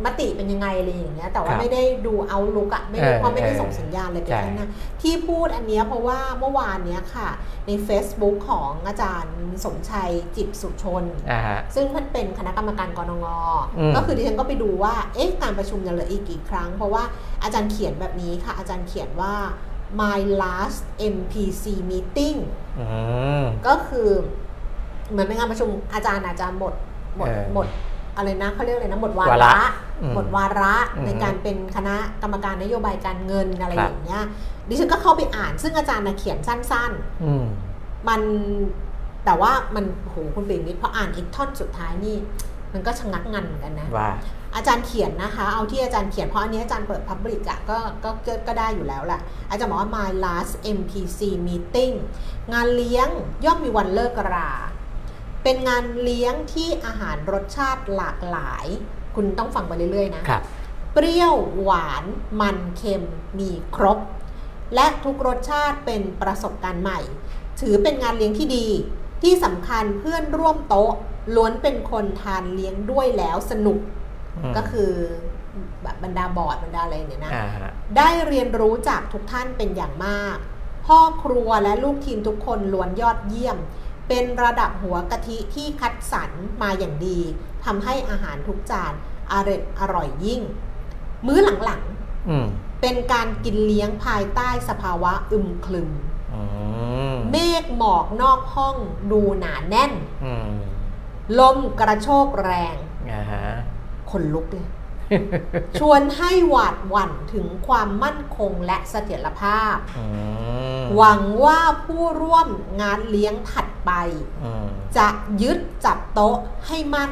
[0.04, 4.68] มติเป็นยังไงอะไรอย่างเงี้ยแต่ว่าครับไม่ได้ดูเอาลุกอะไม่ได้เออเพราะไม่ได้เออส่งสัญญาณเลยไปใช่ข้างหน้า
[5.02, 7.28] ที่พูดอันเนี้ยเพราะว่าเมื่อวานเนี้ยค่ะ
[7.66, 13.26] ใน Facebook ของอาจารย์สมชัยจิตสุชนอ่าฮะซึ่งท่านเป็นคณะกรรมการกรงง
[13.78, 17.02] อืมก็คือดิฉันก็ไปดูว่าเอ๊ะการประชุมจะเหลืออีกกี่ครั้ง เพราะว่า
[17.42, 19.34] อาจารย์เขียนแบบนี้ค่ะ อาจารย์เขียนว่า
[20.00, 20.80] my last
[21.14, 22.38] MPC meeting
[22.78, 22.84] อื
[23.42, 24.08] มก็คือ
[25.10, 26.74] เหมือนเป็นการประชุมอาจารย์อาจารย์หมด
[27.16, 27.66] หมดเออหมด
[28.16, 29.56] อะไรนะเขาเรียกอะไรนะหมดวาวาระระ
[30.02, 34.24] อืมหมดวาระอืมในการเป็นคณะกรรมการนโยบายการเงินอะไรครัอบย่างเงี้ย
[34.68, 37.44] ดิฉันก็เข้าไปอ่าน ซึ่งอาจารย์นะเขียนสั้นๆอืม
[38.08, 38.20] มัน
[39.24, 42.16] แต่ว่ามันโหคุณปิ่นนิดพออ่านอีกท่อนสุดท้ายนี่
[42.72, 44.10] มันก็ชะงักงันเหมือนกันนะว่า
[44.56, 51.94] อาจารย์เขียนนะคะ เอาที่อาจารย์เขียนเพราะอันนี้อาจารย์เปิดพับลิกอะก็ก็ก็ก็ได้อยู่แล้วแหละอาจารย์บอกว่า my last MPC meeting
[52.52, 53.08] งานเลี้ยง
[53.44, 54.50] ย่อมมีวันเลิกรา
[55.42, 58.66] เป็นงานเลี้ยงที่อาหารรสชาติหลากหลาย
[59.16, 60.42] คุณต้องฟังไปเรื่อยๆนะ ครับ
[60.92, 62.04] เปรี้ยวหวาน
[62.40, 63.04] มันเค็ม
[63.38, 63.98] มีครบ
[64.74, 67.00] และทุกรสชาติเป็นประสบการณ์ใหม่
[67.60, 68.66] ถือเป็นงานเลี้ยงที่ดี
[69.22, 70.92] ที่สำคัญเพื่อนร่วมโต๊ะ
[71.34, 73.78] ล้วนเป็นคนทานเลี้ยงด้วยแล้วสนุก
[74.36, 74.92] อืมก็คือ
[75.82, 80.36] แบบบรรดาบอร์ดบรรดาอะไรเนี่ยนะอ่าฮะได้เรียนรู้จากทุกท่านเป็นอย่างมาก
[80.86, 83.58] พ่อครัวและลูกทีมทุกคนล้วนยอดเยี่ยม
[84.14, 86.30] เป็นระดับหัวกะทิที่คัดสรร
[86.62, 87.20] มาอย่างดี
[87.64, 88.92] ทำให้อาหารทุกจาน
[89.32, 90.40] อร่อยอร่อยยิ่ง
[91.26, 91.82] มื้อหลัง
[92.28, 95.90] อืมๆเป็นการกินเลี้ยงภายใต้สภาวะอึมครึม
[96.34, 96.42] อื
[97.14, 98.76] มเมฆหมอกนอกห้อง
[99.12, 99.92] ดูหนาแน่น
[100.24, 100.52] อืม
[101.38, 102.76] ลมกระโชกแรง
[103.10, 103.44] อ่าฮะ
[104.10, 104.66] ขนลุกเลย
[105.80, 110.04] ชวนให้หวาดหวั่นถึงความมั่นคงและเสถียรภาพอื
[110.80, 112.48] มหวังว่าผู้ร่วม
[112.82, 113.92] งานเลี้ยงถัดไป
[114.42, 115.08] อืมจะ
[115.42, 117.10] ยึดจับโต๊ะให้มั่น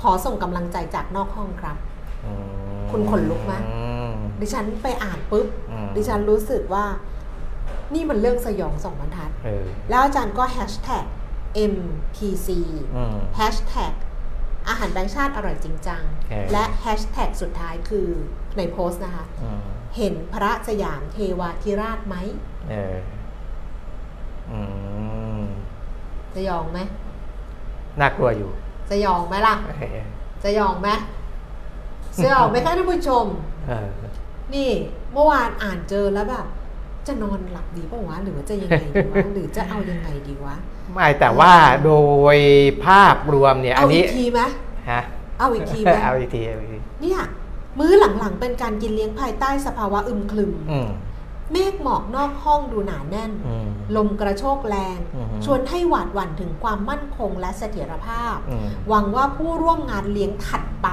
[0.00, 1.76] ขอส่งกำลังใจจากนอกห้องครับ
[2.24, 3.78] อืมคุณขนลุกไหมอื
[4.08, 6.84] มดิฉันไปอ่านปุ๊บอืมดิฉันรู้สึกว่า
[7.94, 11.04] นี่มันเรื่องสยองสองบรรทัดเออแล้วอาจารย์ก็แฮชแท็ก
[11.74, 12.48] MPC
[12.96, 13.92] อืมแฮชแท็ก
[14.68, 18.08] อาหารแบงค์ชาติอร่อยจริงจังเออและแฮชแท็กสุดท้ายคือ
[18.56, 19.62] ในโพสต์นะคะอืม
[19.96, 22.16] เห็นพระสยามเทวาธิราชไหม
[22.70, 22.96] เออ
[24.50, 24.60] อื
[25.40, 25.42] ม
[26.34, 26.78] จะยองไหม
[28.00, 28.50] น่ากลัวอยู่
[28.90, 29.98] จะยองไหมล่ะเออ
[30.44, 30.88] จะยองไหม
[32.22, 33.26] จะยองไหมคะท่านผู้ชม
[33.66, 33.88] เออ
[34.54, 34.70] นี่
[35.12, 36.46] เมื่อวานอ่านเจอแล้วแบบ
[37.08, 40.54] จะนอนหลับดีป่าวะหรือว่าจะยังไงดีวะหรือจะเอายังไงดีวะ
[40.92, 41.52] ไม่แต่ว่า
[41.84, 41.92] โด
[42.34, 42.36] ย
[42.84, 44.40] ภาพรวมเนี่ยอัเอานอีนี้กทีไหม
[44.90, 45.02] ฮะ
[45.38, 47.20] เอาอีกทีไหมเอาอีกทีเอาอีกทีเนี่ย
[47.78, 50.90] มื้อหลังๆเป็นการกินเลี้ยงภายใต้สภาวะอึมครึมอืม
[51.52, 60.88] เมฆหมอกนอกห้องดูหนาแน่นอืมลมกระโชกแรงอือฮึชวนให้หวาดหวั่นถึงความมั่นคงและเสถียรภาพอืมหวังว่าผู้ร่วมงานเลี้ยงถัดไป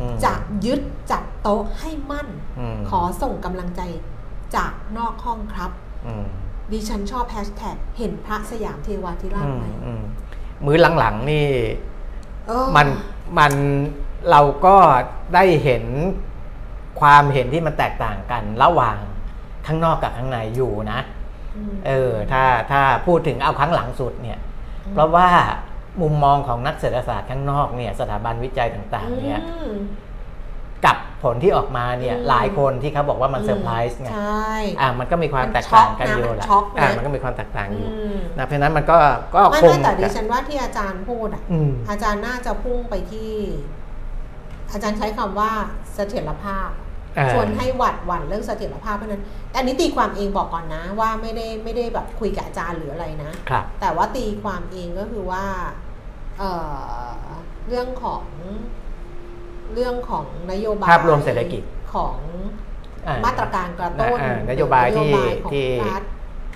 [0.00, 0.32] อืมจะ
[0.64, 3.80] ยึดจับโต๊ะให้มั่นอืมขอส่งกำลังใจ
[4.56, 5.70] จากนอกห้องครับ
[6.06, 6.26] อืม
[6.72, 10.02] ดิฉันชอบแฮชแท็กเห็นพระสยามเทวาธิราชอืมไหมอืม
[10.64, 11.48] มื้อหลังๆนี่
[12.46, 12.86] เออมัน
[13.38, 13.52] มัน
[14.30, 14.76] เราก็
[15.34, 15.84] ได้เห็น
[17.00, 18.98] ความเห็นที่มันแตกต่างกันระหว่าง
[19.66, 21.00] ข้างนอกกับข้างในอยู่นะ
[21.72, 24.38] มเออถ้าถ้าพูดถึงเอาครั้งหลังสุดเนี่ย
[24.92, 25.28] เพราะว่า
[26.02, 29.72] มุมมองของนักเศรษฐศาสตร์ข้างนอกเนี่ย สถาบันวิจัยต่าง ๆ เนี่ยอืม
[30.84, 38.96] กับ ผลที่ออกมาเนี่ยอืมหลายคนที่เขาบอกว่ามันเซอร์ไพรส์ไงใช่อ่ามันก็มีความมันแตกต่างกันช็อกนะอยู่มันแหละช็อกนะอ่ามันก็มีความแตกต่างอยู่อืมนะเพราะฉะนั้นมันก็
[39.34, 43.32] ก็ไม่คงไม่แต่ดิจะฉันว่าที่อาจารย์พูดอะอืมอาจารย์น่าจะพุ่งไปที่
[44.72, 45.50] อาจารย์ใช้คำว่า
[45.94, 46.68] เสถียรภาพ
[47.16, 55.44] เอ่อชวนให้หวัดหวั่นเรื่องเสถียรภาพเพราะฉะนั้นแต่อันนี้ตีความเองบอกก่อนนะ ว่าไม่ได้ไม่ได้แบบคุยกับอาจารย์หรืออะไรนะครับแต่ว่าตีความเองก็คือว่า
[56.38, 56.50] เอ่
[57.12, 57.26] อ
[57.68, 58.22] เรื่องของ
[59.72, 61.62] เรื่องของนโยบายภาพรวมเศรษฐกิจ
[61.94, 62.16] ของ
[63.06, 66.02] อ่ามาตรการกระตุ้นอ่านโยบายที่นโยของที่รัฐ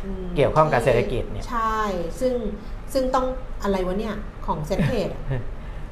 [0.05, 1.81] อืมเกี่ยวข้องกับเศรษฐกิจเนี่ยใช่
[2.21, 2.35] ซึ่ง
[2.93, 3.27] ซึ่งต้อง
[3.63, 4.17] อะไรวะเนี่ย
[4.47, 5.11] ของเซ็นเทด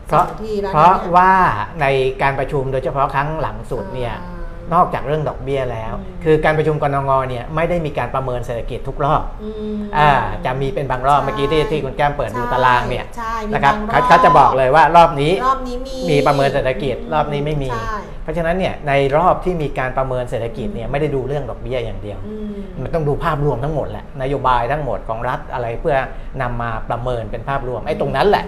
[0.07, 1.33] เพราะสองทีแล้วนะเพราะเนี่ยว่า
[1.81, 1.87] ใน
[2.23, 4.36] การประชุมโดยเฉพาะครั้งหลังสุดเนี่ยอ่
[4.75, 10.11] นอกจากเรื่องดอกเบี้ยแล้วอืมคือการประชุมกรงงเนี่ยไม่ได้มีการประเมินเศรษฐกิจทุกรอบอืมอ่า
[10.45, 25.97] จะมีเป็นบางรอบใช่เมื่อกี้ที่ที่คุณแก้มเปิดดูใช่ตารางเนี่ยใช่มีนะครับบางรเขาอบเขาจะบอกเลยว่ารอบนี้รอบนี้มีมีประเมินเศรษฐกิจรอบนี้ไม่มีใช่เพราะฉะนั้นเนี่ยในรอบที่มีการประเมินเศรษฐกิจเนี่ยไม่ได้ดูเรื่องดอกเบี้ยอย่างเดียวอืมมันต้องดูภาพรวมทั้งหมดแหละนโยบายทั้งหมดของรัฐอะไรเพื่อ
[26.43, 28.45] นำมาประเมินเป็นภาพรวมไอ้ตรงนั้นแหละ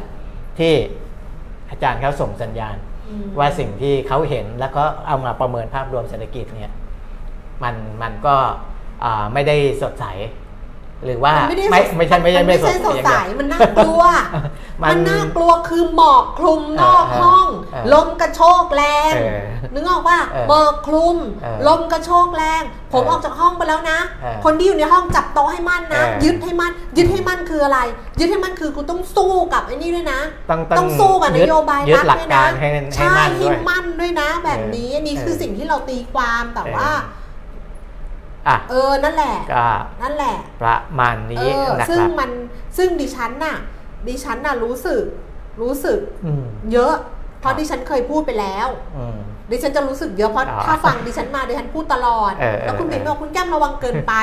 [0.59, 0.74] ที่
[1.70, 2.88] อาจารย์เขาส่งสัญญาณอืม
[3.38, 6.72] ว่าสิ่งที่เขาเห็นแล้วก็เอามาประเมินภาพรวมเศรษฐกิจเนี่ย
[7.62, 8.36] มันมันก็
[9.32, 10.04] ไม่ได้สดใส
[11.06, 14.02] หรือว่ามันไม่ได้ไม่สดไม่ใช่ไม่ใช่มันไม่ใช่ไม่สสดดใสใสมันน่ากลัว
[14.82, 19.40] มันมันน่ากลัวคือหมอกคลุมนอกเออห้องเออลมกระโชกแรงเออ
[19.74, 27.78] นึกออกป่ะเออหมอกคลุมเออลมกระโชกแรง ผมเออออกจากห้องไปแล้วนะเออคนที่อยู่ในห้องจับโต๊ะให้มั่นนะเออยึดให้มั่นยึดให้มั่นคืออะไร
[28.20, 36.90] ยึดให้มั่นคือกูต้องสู้กับไอ้นี่ด้วยนะ ต้องต้องสู้กับนโยบายยึดรัฐหลักด้วยการนะให้ให้ใช่มั่นให้ด้วยมั่นด้วยนะ แบบนี้อันนี้คือเออสิ่งที่เราตีความแต่เออว่า
[38.48, 39.68] อะเออนั่นแหละก็
[40.02, 42.30] นั่นแหละ ประมาณเอนี้อนะซึ่คงรับมัน
[42.76, 43.56] ซึ่งดิฉันน่ะ
[44.08, 45.02] ดิฉันน่ะรู้สึก
[45.62, 46.94] รู้สึกอืมเยอะ
[47.40, 49.18] เพครัราะบดิฉันเคยพูดไปแล้วอืม
[49.50, 54.14] ดิฉันจะรู้สึกเยอะเพราะอ๋อถ้าฟังดิฉันมาดิฉันพูดตลอดเออเออแล้วคุณเออบิ๊กบอกคุณแก้มระวังเกินไป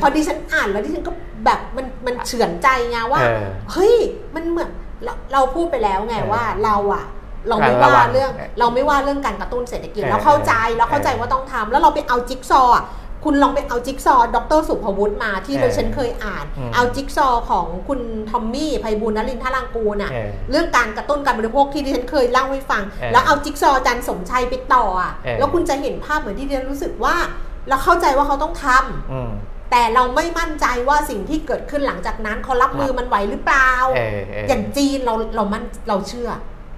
[0.00, 1.12] พอดิฉันอ่านแล้วดิฉันก็
[1.44, 3.94] แบบมันมันเฉือนใจไงว่าเออเฮ้ย
[4.34, 4.70] มันเหมือน
[5.04, 7.04] เราเราพูดไปแล้วไงเออว่าเราอะ
[7.48, 12.84] เราไม่ระวัว่างเรื่องเออเราไม่ว่าเรื่องการกระตุ้นเศรษฐกิจเออเราเข้าใจเราเข้าใจเออว่าต้องทำแล้วเราไปเอาจิ๊กซอว์อะ
[13.28, 27.14] คุณลองไปเอาจิ๊กซอว์ดรสุภวุฒิมาที่เออดิฉันเคยอ่านอืมเอาจิ๊กซอว์ของคุณทอมมี่ไพบูลย์นรินทรางกูลอะเออเรื่องการกระตุ้นการบริโภคที่ดิฉันเคยเล่าให้ฟังเออแล้วเอาจิ๊กซอว์อาจันสมชัยไปต่ออะเออแล้วคุณจะเห็นภาพเหมือนที่ดิฉันรู้สึกว่า
[27.68, 29.30] เราเข้าใจว่าเขาต้องทำอืม
[29.70, 36.30] แต่เราไม่มั่นใจว่าสิ่งที่เกิดขึ้นหลังจากนั้นเขารับมือมันไหวหรือเปล่าเออเอออย่างจีนเราเรามันเราเชื่อ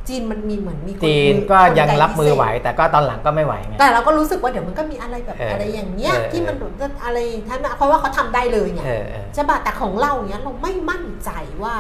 [0.09, 7.18] จีนมันมีเหมือนมีคจีนมือก็คนยังใจรับมือพิเศษไหว แต่ก็ตอนหลังก็ไม่ไหวไงแต่เราก็รู้สึกว่าเดี๋ยวมันก็มีอะไรแบบเออออะไรอย่างเงี้ยเออที่มันแบบอะไร
[7.49, 11.31] ท่านเพราะว่าเขาทำได้เลยไงเออเออใช่ป่ะแต่ของเราเนี้ยเราไม่มั่นใจ
[11.62, 11.75] ว่า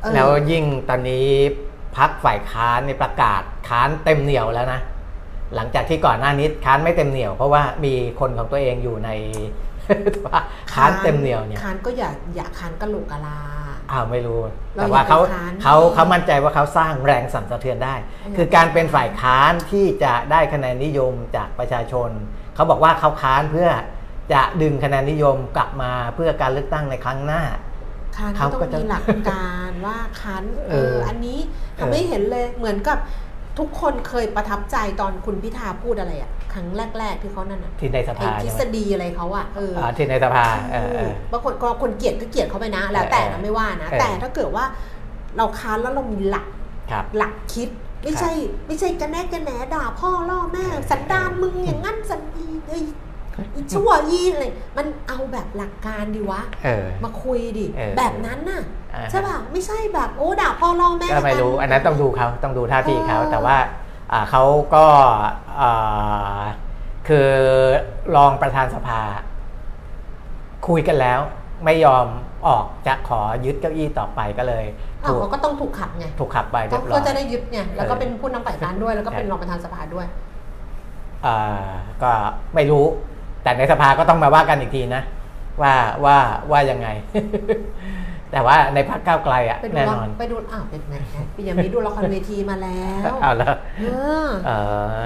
[0.00, 1.26] เออแล้วยิ่งตอนนี้
[1.96, 4.80] พักฝ่ายค้านในประกาศค้านเต็มเหนียวแล้วนะ
[5.54, 9.10] หลังจากที่ก่อนหน้านี้ค้านไม่เต็มเหนียว เพราะว่ามีคนของตัวเองอยู่ใน
[10.26, 10.40] ว่า
[10.74, 13.38] ค้านเต็มเหนียวเนี่ยค้านก็อย่าอย่าค้านกะโหลกกะลา
[13.92, 14.40] อ้าวไม่รู้
[14.76, 17.94] เราแต่ว่าเขาอย่าไปค้านเขาเขามั่นใจว่าเขาสร้างแรงสั่นสะเทือนได้
[18.26, 22.10] อืมคือการเป็นฝ่ายค้านที่จะได้คะแนนนิยมจากประชาชน
[22.54, 23.68] เขาบอกว่าเขาค้านเพื่อ
[24.32, 27.42] จะดึงคะแนนนิยมกลับมาเพื่อการเลือกตั้งในครั้งหน้า
[28.16, 31.38] ค้านเขาก็ก็ต้องจะมีหลักการว่าค้านเอเออออันนี้
[31.76, 32.98] เออทำให้เห็นเลยเหมือนกับ
[33.58, 36.66] ทุกคนเคยประทับใจตอนคุณพิธาพูดอะไรอะ ครั้ง
[36.98, 44.64] แรก ๆ ที่เขานั่นอะที่ในสไอ้ภาทฤใช่ไหษมฎีอะไรเขาอะเอออ่าที่ในสภาเออเออบางคนก็คนเกลียดก็เกลียดเขาไปนะ แล้วแต่เออนะไม่ว่านะเออแต่ถ้าเกิดว่า
[45.36, 46.46] เราค้านแล้วเรามีหลัก
[46.90, 47.68] ครับหลักคิด
[48.04, 48.32] ไม่ใช่
[48.66, 52.82] ไม่ใช่กระแนกกระแหนด่าพ่อล่อแม่เออสันดานมึงอย่างงั้นสันอีเอ้ย
[53.54, 54.44] อีชั่วอีอะไร
[54.78, 58.62] มันเอาแบบหลักการดีวะเออมาคุยดิเออแบบนั้นน่ะ
[58.94, 63.89] อ่าใช่ป่ะไม่ใใช่แบบโอ้ด่าพ่อล่อแม่ก็ไม่รู้กัอันนั้นต้องดูเขาต้องดูท่าทีเขาเออแต่ว่าอ่า
[64.30, 64.44] เขา
[64.74, 64.86] ก็
[65.60, 66.42] อ่า
[67.08, 67.28] คือ
[68.16, 69.00] รองประธานสภา
[70.68, 71.20] คุยกันแล้ว
[71.64, 72.06] ไม่ยอม
[72.46, 74.64] ออกจะขอยึดเก้าอี้ต่อไปก็เลย
[75.04, 80.06] อ้าวถูกเขาก็ต้องถูกขับไงถูกขับไปเรีก็ยบร้อก็ยจะได้ยึดไงแล้วก็เออเป็นผู้นำฝ่ายค้านด้วย แล้วก็เป็นใช่รองประธานสภาด้วย
[81.26, 81.70] อ่า
[82.02, 82.12] ก็
[82.54, 82.84] ไม่รู้
[83.42, 85.02] แต่ในสภาก็ต้องมาว่ากันอีกทีนะ
[85.62, 86.16] ว่าว่า
[86.50, 86.88] ว่ายังไง
[88.32, 93.86] แต่ว่าในพรรคก้าวไกลอะไปดูแน่ละนอน ไปดูอ้าวเป็นไงฮะปียมิตรดูละครเวทีมาแล้วเอาแล้วเอ
[94.26, 94.50] อเอ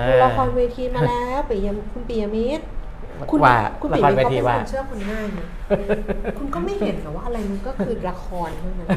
[0.08, 2.64] ดูอละครเวทีมาแล้วปียมคุณปียมิตร
[3.30, 5.46] คุณว่าคุณละปีคยรมิตเวรเขาทีเป็นว่าคนเชื่อคนง่ายนะ
[6.38, 8.88] คุณก็ไม่เห็นเหรอว่าอะไรมันก็คือละครเท่านั้น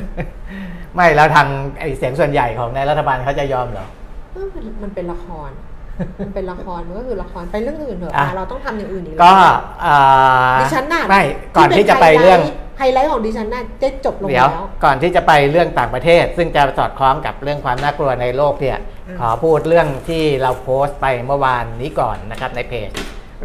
[0.95, 1.47] ไม่แล้วทาง
[1.79, 3.87] ไอเสียงส่วนใหญ่ของในรัฐบาลเขาจะยอมเหรอ
[4.33, 5.49] เออมันมันเป็นละคร
[6.19, 9.99] มันเป็นละครมันก็คือละครไปเรื่องอื่นเถอะอะ เราต้องทำอย่างอื่นอีกก็แล้วอ่า
[10.59, 11.21] ดิฉันน่ะไม่
[11.57, 12.39] ก่อนที่จะไปเรื่อง
[12.77, 22.91] ไฮไลท์ของดิฉันน่ะได้จบลงเดี๋ยวแล้ว ก่อนที่จะไปเรื่องต่างประเทศ ซึ่งจะสอดคล้องกับเรื่องความน่ากลัวในโลกเนี่ยอืมขอพูดเรื่องที่เราโพสต์ไปเมื่อวานนี้ก่อนนะครับในเพจ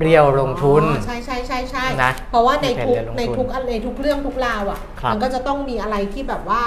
[0.00, 6.62] เรียวลงทุน อ๋อใช่ใช่ใช่ใช่นะเพราะว่าในในทุกแผนเรียนลงทุนในทุกอันในทุกเรื่องทุกราวอะ ครับ มันก็จะต้องมีอะไรที่แบบว่า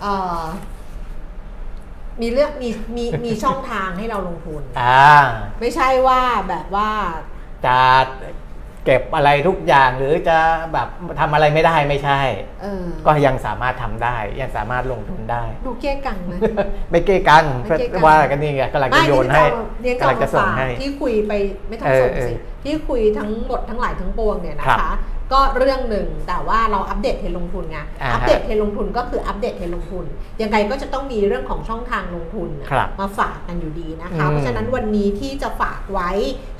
[0.00, 0.40] เอ่อ
[2.22, 5.16] มีเรื่องมีมีมีช่องทางให้เราลงทุน อ่า
[5.60, 6.90] ไม่ใช่ว่าแบบว่า
[7.66, 7.78] จะ
[8.84, 10.38] เก็บอะไรทุกอย่างหรือจะ
[10.72, 10.88] แบบ
[11.20, 12.20] ทำอะไรไม่ได้ไม่ใช่
[12.62, 16.38] เออก็ยังสามารถทำได้ ยังสามารถลงทุนได้ ดูเก้กังนะ
[16.90, 19.42] ไม่เก้กังไม่เก้กังว่ากันนี่ไงกำลังจะโยนให้
[19.82, 21.32] เรียนกำลังจะส่งให้ ที่คุยไป
[21.68, 24.96] ไม่ต้องเออส่งเออสิที่คุยทั้งหมดทั้งหลายทั้งปวงเนี่ยนะครับ คะ
[25.32, 30.04] ก็เรื่องหนึ่งแต่ว่าเราอัปเดตเทรนด์ลงทุนไงอ่าฮะอัปเดตเทรนด์ลงทุนก็คืออัปเดตเทรนด์ลงทุน
[30.42, 36.10] ยังไงก็จะต้องมีเรื่องของช่องทางลงทุนน่ะครับมาฝากกันอยู่ดีนะคะอืมเพราะฉะนั้นวันนี้ที่จะฝากไว้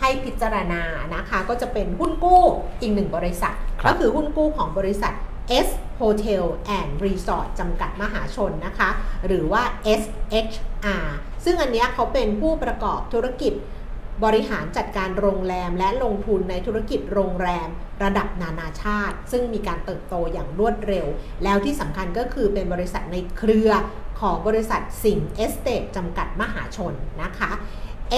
[0.01, 0.83] ให้พิจารณา
[1.15, 2.43] นะคะ ก็จะเป็นหุ้นกู้
[2.81, 5.15] อีกหนึ่งบริษัทครับก็คือหุ้นกู้ของบริษัท
[5.67, 5.69] S
[6.01, 6.45] Hotel
[6.79, 8.91] and Resort จำกัดมหาชนนะคะ
[9.27, 9.63] หรือว่า
[10.01, 11.05] SHR
[11.45, 13.53] ซึ่งอันเนี้ยเขาเป็นผู้ประกอบธุรกิจ
[14.25, 17.69] บริหารจัดการโรงแรมและลงทุนในธุรกิจโรงแรม
[18.03, 21.07] ระดับนานาชาติ ซึ่งมีการเติบโตอย่างรวดเร็ว
[21.45, 23.71] แล้วที่สำคัญก็คือเป็นบริษัทในเครือ
[24.21, 27.53] ของบริษัทสิงห์เอสเตทจำกัดมหาชนนะคะ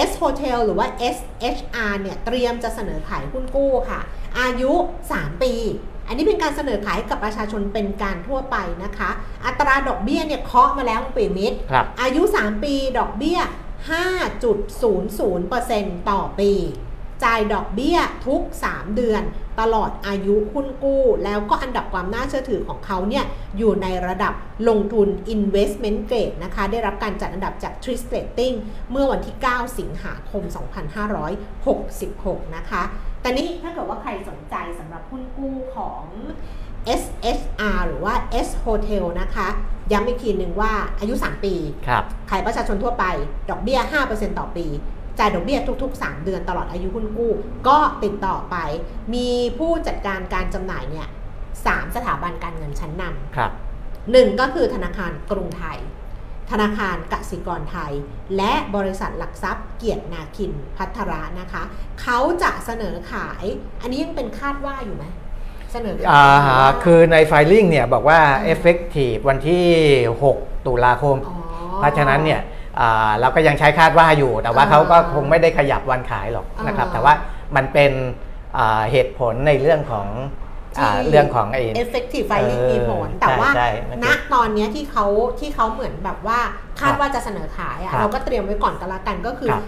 [0.09, 3.99] S Hotel หรือว่า SHR เนี่ยเตรียมจะเสนอขายหุ้นกู้ค่ะ
[4.39, 4.71] อายุ
[5.09, 5.53] 3 ปี
[6.07, 9.09] อันนี้เป็นการเสนอขายให้กับประชาชนเป็นการทั่วไปนะคะ
[9.45, 13.39] อัตราดอกเบี้ยเนี่ยเคาะมาแล้วคุณปีมิตรครับอายุ 3 ปีดอกเบี้ย
[13.87, 16.51] 5.00%ต่อปี
[17.23, 19.23] จ่ายดอกเบี้ยทุก 3 เดือน
[19.59, 23.25] ตลอดอายุหุ้นกู้ แล้วก็อันดับความน่าเชื่อถือของเขาเนี่ย
[23.57, 24.33] อยู่ในระดับ
[24.69, 28.55] ลงทุน investment grade นะคะ ได้รับการจัดอันดับจาก t r i s Rating
[28.91, 30.43] เมื่อวันที่ 9 สิงหาคม
[31.69, 32.83] 2566 นะคะ
[33.21, 36.03] แต่นี้ถ้าเกิดว่าใครสนใจสำหรับหุ้นกู้ของ
[37.01, 38.13] SHR หรือว่า
[38.47, 39.47] S Hotel นะคะ
[39.91, 41.55] ย้ำอีกทีหนึ่งว่าอายุ 3 ปี
[41.87, 43.05] ครับขายประชาชนทั่วไป
[43.49, 44.65] ดอกเบี้ย 5%ต่อปี
[45.19, 47.31] จ่ายดอกเบี้ยทุก ๆ 3 เดือนตลอดอายุหุ้นกู้
[47.67, 48.55] ก็ติดต่อไป
[49.13, 51.07] มีผู้จัดการการจำหน่ายเนี่ย
[51.65, 53.03] สามสถาบันการเงินชั้นน
[53.35, 55.79] ครับำหนึ่งก็คือธนาคารกรุงไทย
[56.51, 57.93] ธนาคารกสิกรไทย
[58.37, 61.63] และบริษัทหลักทรัพย์เกียรตินาคินพัทระนะคะ
[62.01, 63.43] เขาจะเสนอขาย
[63.81, 65.05] อันนี้ยังเป็นคาดว่าอยู่ไหม
[65.73, 69.65] เสนอขายอ่าหรือว่าคือในไฟลิ่งเนี่ยบอกว่าอืม effective วันที่
[70.15, 71.35] 6 ตุลาคมอ๋อ
[71.77, 72.41] เพราะฉะนั้นเนี่ย
[72.79, 77.13] อ่าเราก็ยังใช้คาดว่าอยู่ แต่ว่าอ่าเขาก็คงไม่ได้ขยับวันขายหรอกนะครับอ่าแต่ว่า
[77.55, 77.91] มันเป็น
[78.57, 80.07] อ่าเหตุผลในเรื่องของ
[80.79, 85.05] อ่าที่เรื่องของไอ้ effective filing เออมีผล แต่ใช่ว่าใช่มันณคือตอนเนี้ยที่เขา
[85.39, 86.39] ที่เขาเหมือนแบบว่า
[86.79, 89.63] คาดครับว่าจะเสนอขายครัอะ่ะบเราก็เตรียมไว้ก่อนกันละกันก็คือครับ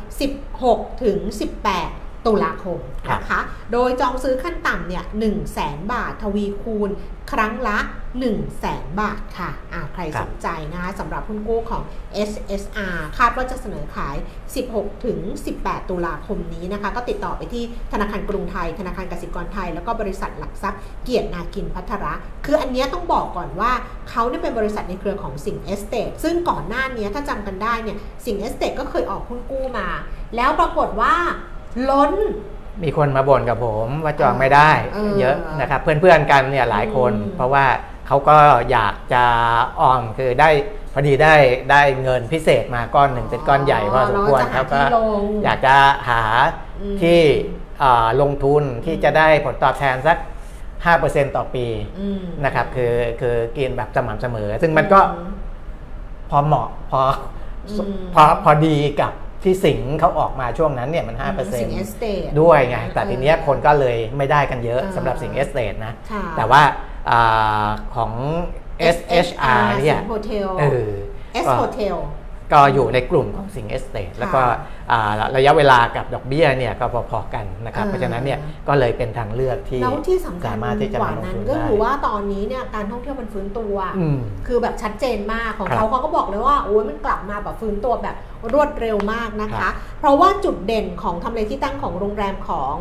[0.68, 1.18] 16 ถึง
[1.62, 6.89] 18 ตุลาคมครับนะคะ โดยจองซื้อขั้นต่ำเนี่ย1 0 0 0 0แบาททวีคูณ
[7.31, 11.81] ครั้งละ 1 0 0 0 0แบาทค่ะอ่าใครครัสบนใจนะคะสำหรับหุ้นกู้ของ
[12.29, 14.15] SSR คาดว่าจะเสนอขาย
[14.60, 15.19] 16 ถึง
[15.55, 22.13] 18 ตุลาคมนี้นะคะ ก็ติดต่อไปที่ธนาคารกรุงไทย ธนาคารกสิกรไทย แล้วก็บริษัทหลักทรัพย์เกียรตินาคินภัทร
[22.45, 23.71] คืออันเนี้ยต้องบอกก่อนว่า
[24.10, 29.88] เขาเนี่ยเป็นบริษัทในเครือของสิงห์เอสเตทซึ่งก่อนหน้าเนี้ยถ้าจำกันได้เนี่ยสิงห์เอสเตทก็เคยออกหุ้นกู้มา
[30.36, 31.15] แล้วปรากฏว่า
[31.89, 32.12] ล้น
[32.84, 37.65] มีคนมาบ่นกับผมว่าจองไม่ได้เออเยอะนะครับ เพื่อนๆกันเนี่ยหลายคนอืมเพราะว่า
[38.07, 38.38] เขาก็
[38.71, 39.23] อยากจะ
[39.79, 40.49] ออมคือได้
[40.93, 41.36] พอดีได้
[41.71, 45.75] ได้เงินพิเศษมาก้อนหนึ่งเป็นก้อนใหญ่พอสมควรแล้วจะหาเขาก็ที่ลงอยากจะ
[46.10, 46.21] หา
[46.81, 47.19] อืมที่
[47.81, 50.17] อ่าลงทุนที่จะได้ผลตอบแทนสัก
[50.77, 51.65] 5%ต่อปี
[51.99, 55.29] อืมนะครับ คือคือกินแบบสม่ำเสมอ ซึ่งมันก็อืม
[56.29, 57.01] พอเหมาะพอ
[57.67, 66.62] อมพอพอดีกับ ที่สิงห์เขาออกมาช่วงนั้นเนี่ยมัน5%สิงห์เอสเตทด้วยไง แต่ทีเนี้ยคนก็เลยไม่ได้กันเยอะเออสำหรับสิงห์เอสเตทนะค่ะแต่ว่า
[67.10, 68.12] อาของ
[68.95, 70.89] SHR เนี่ยสิงห์ Hotel เออ
[71.43, 71.97] S ก็ Hotel
[72.54, 74.56] ก็อยู่ในกลุ่มของสิงห์เอสเตทแล้วก็อ่า
[75.38, 84.17] ระยะเวลากับดอกเบี้ยเนี่ยก็พอๆกันนะครับเออเพราะฉะนั้นเนี่ยก็เลยเป็นทางเลือกที่แล้วที่สำคัญสามารถที่จะกว่ามาลงนั้นทุนก็ได้คือว่าตอนนี้เนี่ยการท่องเที่ยวมันฟื้นตัวอืม
[84.48, 88.15] คือแบบชัดเจนมากของครับเขาเขาก็บอกเลยว่าโอ้ยมันกลับมาแบบฟื้นตัวแบบ
[88.54, 92.76] รวดเร็วมากนะครัคะบเพราะว่าจุดเด่นของทำเลที่ตั้งของโรงแรมของ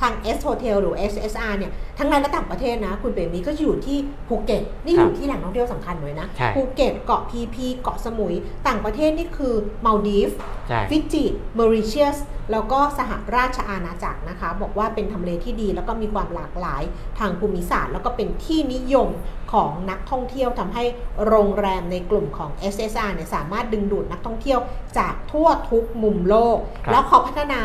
[0.00, 8.34] ทาง S Hotel หรือ SHR เนี่ยทั้งในและต่างประเทศนะ คุณเปรมีก็อยู่ที่ภูเก็ตนี่อยู่ที่แหล่งท่องเที่ยวสำคัญเลยนะใช่ภูเก็ตเกาะพีพีเกาะสมุย
[8.68, 10.30] ต่างประเทศนี่คือมาลดีฟ
[10.68, 11.24] ใช่ฟิจิ
[11.58, 12.18] มอริเชียส
[12.52, 16.82] แล้วก็สหราชอาณาจักรนะคะ บอกว่าเป็นทำเลที่ดี แล้วก็มีความหลากหลาย
[17.18, 19.08] ทางภูมิศาสตร์ แล้วก็เป็นที่นิยม
[19.52, 20.84] ของนักท่องเที่ยวทำให้
[21.26, 24.60] โรงแรมในกลุ่มของ SSR เนี่ยสามารถดึงดูดนักท่องเที่ยว
[24.98, 27.60] จากทั่วทุกมุมโลกครับแล้วเขาพัฒนา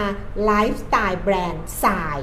[0.45, 2.19] ไลฟ์สไตล์แบรนด์ทราย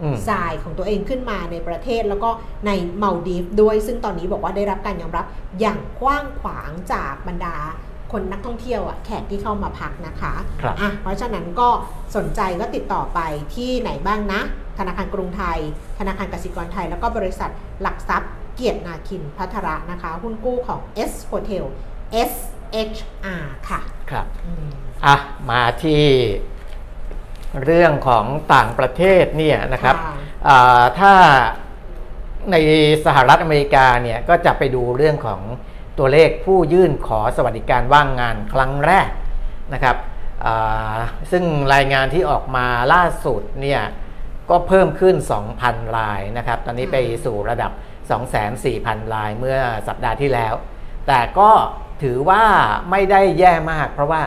[0.00, 2.30] อืมทรายของตัวเองขึ้นมาในประเทศแล้วก็
[2.66, 2.70] ใน
[3.02, 5.26] มาลดีฟด้วย ซึ่งตอนนี้บอกว่าได้รับการยอมรับ
[5.60, 7.56] อย่างกว้างขวางจากบรรดา
[8.14, 11.68] คนนักท่องเที่ยวอะแขกที่เข้ามาพักนะคะครับอะเพราะฉะนั้นก็
[12.16, 13.20] สนใจก็ติดต่อไป
[13.54, 14.40] ที่ไหนบ้างนะ
[14.78, 15.58] ธนาคารกรุงไทย
[15.98, 17.50] ธนาคารกสิกรไทย แล้วก็บริษัท
[17.82, 21.64] หลักทรัพย์เกียรตินาคินพัทระนะคะ หุ้นกู้ของ S Hotel
[22.30, 24.68] SHR ค่ะครับอืม
[25.06, 25.16] อะ
[25.50, 26.04] มาที่
[27.64, 28.24] เรื่องของ
[28.54, 30.14] ต่างประเทศเนี่ยนะครับค่ะ
[30.48, 31.12] อ่าถ้า
[32.52, 32.56] ใน
[33.04, 35.40] สหรัฐอเมริกาเนี่ยก็จะไปดูเรื่องของ
[35.98, 39.08] ตัวเลขผู้ยื่นขอสวัสดิการว่างงานครั้งแรก
[39.74, 39.96] นะครับ
[41.32, 43.82] ซึ่งรายงานที่ออกมาล่าสุดเนี่ย
[44.50, 45.16] ก็เพิ่มขึ้น
[45.56, 47.72] 2,000 รายนะครับ ตอนนี้ไปสู่ระดับ
[48.42, 50.54] 2,400,000 รายเมื่อสัปดาห์ที่แล้ว
[51.06, 51.50] แต่ก็
[52.02, 52.44] ถือว่า
[52.90, 54.20] ไม่ได้แย่มาก เพราะว่า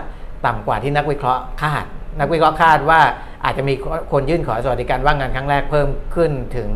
[0.45, 1.85] ต่ำกว่าที่นักวิเคราะห์คาด
[2.19, 3.01] นักวิเคราะห์คาดว่า
[3.45, 3.73] อาจจะมี
[4.11, 6.71] คนยื่นขอสวัสดิการว่างงานครั้งแรกเพิ่มขึ้นถึง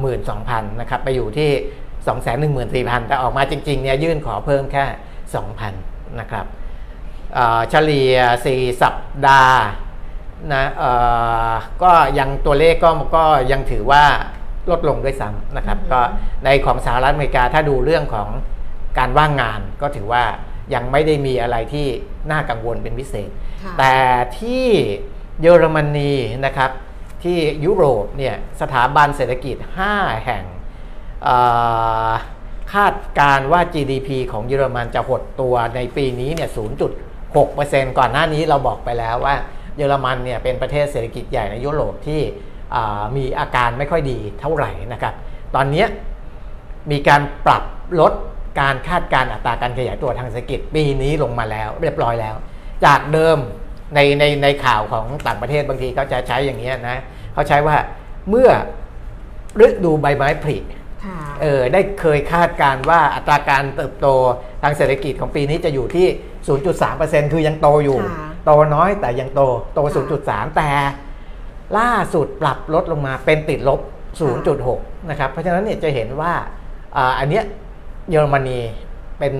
[0.00, 1.50] หมื่นสองพันนะครับ ไปอยู่ที่
[2.06, 4.84] 2 1 4 0 0 0 แต่ออกมาจริงๆเนี่ยยื่นขอเพิ่มแค่
[5.52, 6.46] 2,000 นะครับ
[7.34, 9.60] เอ่อเฉลี่ย 4 สัปดาห์
[10.52, 10.92] นะเอ่
[11.50, 14.04] อก็ยังตัวเลขก็ก็ยังถือว่า
[14.70, 16.00] ลดลงด้วยซ้ำนะครับอือฮึก็
[16.44, 18.28] ในของสหรัฐอเมริกาถ้าดูเรื่องของ
[18.98, 20.24] การว่างงานก็ถือว่า
[20.74, 21.86] ยังไม่ได้มีอะไรที่
[22.30, 23.30] น่ากังวลเป็นพิเศษ
[23.62, 23.96] ค่ะแต่
[24.38, 24.66] ที่
[25.40, 26.14] เยอรมนี
[26.46, 26.70] นะครับ
[27.24, 29.56] ที่ยุโรปเนี่ยสถาบันเศรษฐกิจ
[29.90, 30.61] 5 แห่งเอ่อ
[32.72, 36.50] คาดการว่า GDP ของเยอรมันจะหดตัวในปีนี้เนี่ย
[37.02, 39.34] 0.6%ก่อนหน้านี้เราบอกไปแล้วว่า
[39.76, 42.20] เยอรมันเนี่ยเป็นประเทศเศรษฐกิจใหญ่ในยุโรปที่
[43.16, 45.14] มีอาการไม่ค่อยดีเท่าไหร่นะครับ
[45.54, 45.84] ตอนนี้
[46.90, 47.62] มีการปรับ
[48.00, 48.12] ลด
[48.60, 52.34] การคาดการอัตราการขยายตัวทางเศรษฐกิจปีนี้ลงมาแล้ว เรียบร้อยแล้ว
[52.84, 53.38] จากเดิม
[53.94, 56.98] ในในในข่าวของต่างประเทศบางทีเขาจะใช้อย่างนี้ยนะ
[57.32, 57.76] เขาใช้ว่า
[58.30, 58.50] เมื่อ
[59.66, 60.56] ฤดูใบไม้ผลิ
[61.42, 64.06] เออได้เคยคาดการณ์ว่าอัตราการเติบโต
[64.62, 66.06] ทางเศรษฐกิจของปีนี้จะอยู่ที่
[66.68, 69.40] 0.3%คือยังโตอยู่ค่ะโตน้อยแต่ยังโต
[69.74, 69.92] โตค่ะ
[70.48, 70.70] 0.3 แต่
[71.78, 73.80] ล่าสุดปรับลดลงมาเป็นติดลบ
[74.44, 76.32] 0.6 นะครับ เพราะฉะนั้นเนี่ยจะเห็นว่า
[76.96, 77.44] อ่าอันเนี้ย
[78.10, 78.58] เยอรมนี
[79.18, 79.34] เป็น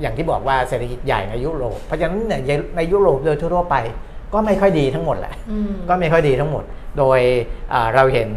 [0.00, 2.40] อย่างที่บอกว่าเศรษฐกิจใหญ่ในยุโรป เพราะฉะนั้นเนี่ย
[2.76, 3.76] ในยุโรปโดยทั่วๆไป
[4.32, 6.64] ก็ไม่ค่อยดีทั้งหมดแหละอืมก็ไม่ค่อยดีทั้งหมด
[6.98, 7.20] โดย
[7.72, 8.30] อ่าเราเห็น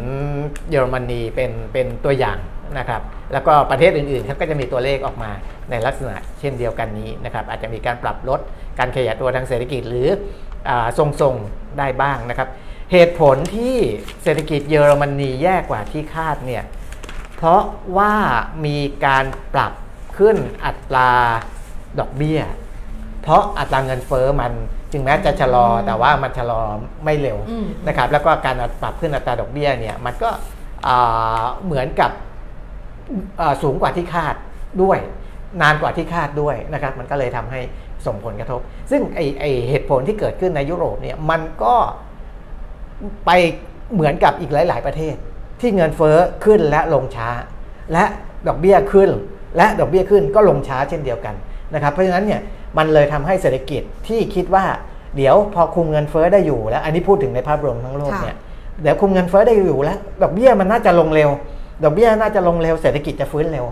[0.70, 2.38] เยอรมนีเป็นเป็นตัวอย่าง
[2.78, 5.30] นะครับแล้วก็ประเทศอื่นๆเขาก็จะมีตัวเลขออกมา
[5.70, 8.40] ในลักษณะเช่นเดียวกันนี้นะครับอาจจะมีการปรับลด
[8.78, 10.08] การขยายตัวทางเศรษฐกิจหรือ
[10.68, 12.48] อาทรงๆได้บ้างนะครับ
[12.92, 13.76] เหตุผลที่
[14.22, 16.64] เศรษฐกิจเยอรมนีแย่กว่าที่คาดเนี่ย
[17.36, 17.62] เพราะ
[17.96, 18.14] ว่า
[18.66, 19.24] มีการ
[19.54, 19.72] ปรับ
[20.18, 21.10] ขึ้นอัตรา
[21.98, 22.40] ดอกเบี้ย
[23.22, 24.52] เพราะอัตราเงินเฟอ้อมัน
[24.92, 26.62] ถึงแม้จะชะลอแต่ว่ามันชะลอ
[27.04, 30.30] ไม่เร็วอืมนะครับแล้วก็การปรับขึ้นอัตราดอกเบี้ยเนี่ยมันก็
[30.86, 32.22] อ่าเหมือนกับอ่า
[33.62, 34.34] สูงกว่าที่คาด
[34.82, 34.98] ด้วย
[35.62, 37.60] นานกว่าที่คาดด้วยนะครับ มันก็เลยทำให้
[38.06, 41.74] ส่งผลกระทบ ซึ่งไอไอเหตุผลที่เกิดขึ้นในยุโรปเนี่ยมันก็
[43.26, 43.30] ไป
[43.94, 45.14] เหมือนกับอีกหลาย ๆ ประเทศ
[45.60, 47.28] ที่เงินเฟ้อขึ้นและลงช้า
[47.92, 48.04] และ
[48.48, 49.10] ดอกเบี้ยขึ้น
[49.56, 51.34] และดอกเบี้ยขึ้นก็ลงช้าเช่นเดียวกัน
[51.74, 52.40] นะครับ เพราะฉะนั้นเนี่ย
[52.78, 54.64] มันเลยทำให้เศรษฐกิจที่คิดว่า
[55.16, 58.36] เดี๋ยวพอคุมเงินเฟ้อได้อยู่แล้ว อันนี้พูดถึงในภาพรวมทั้งโลกเนี่ย
[58.82, 61.30] เดี๋ยวคุมเงินเฟ้อได้อยู่แล้วดอกเบี้ยมันน่าจะลงเร็ว
[61.82, 63.66] ดอกเบี้ยน่าจะลงเร็วเศรษฐกิจจะฟื้นเร็ว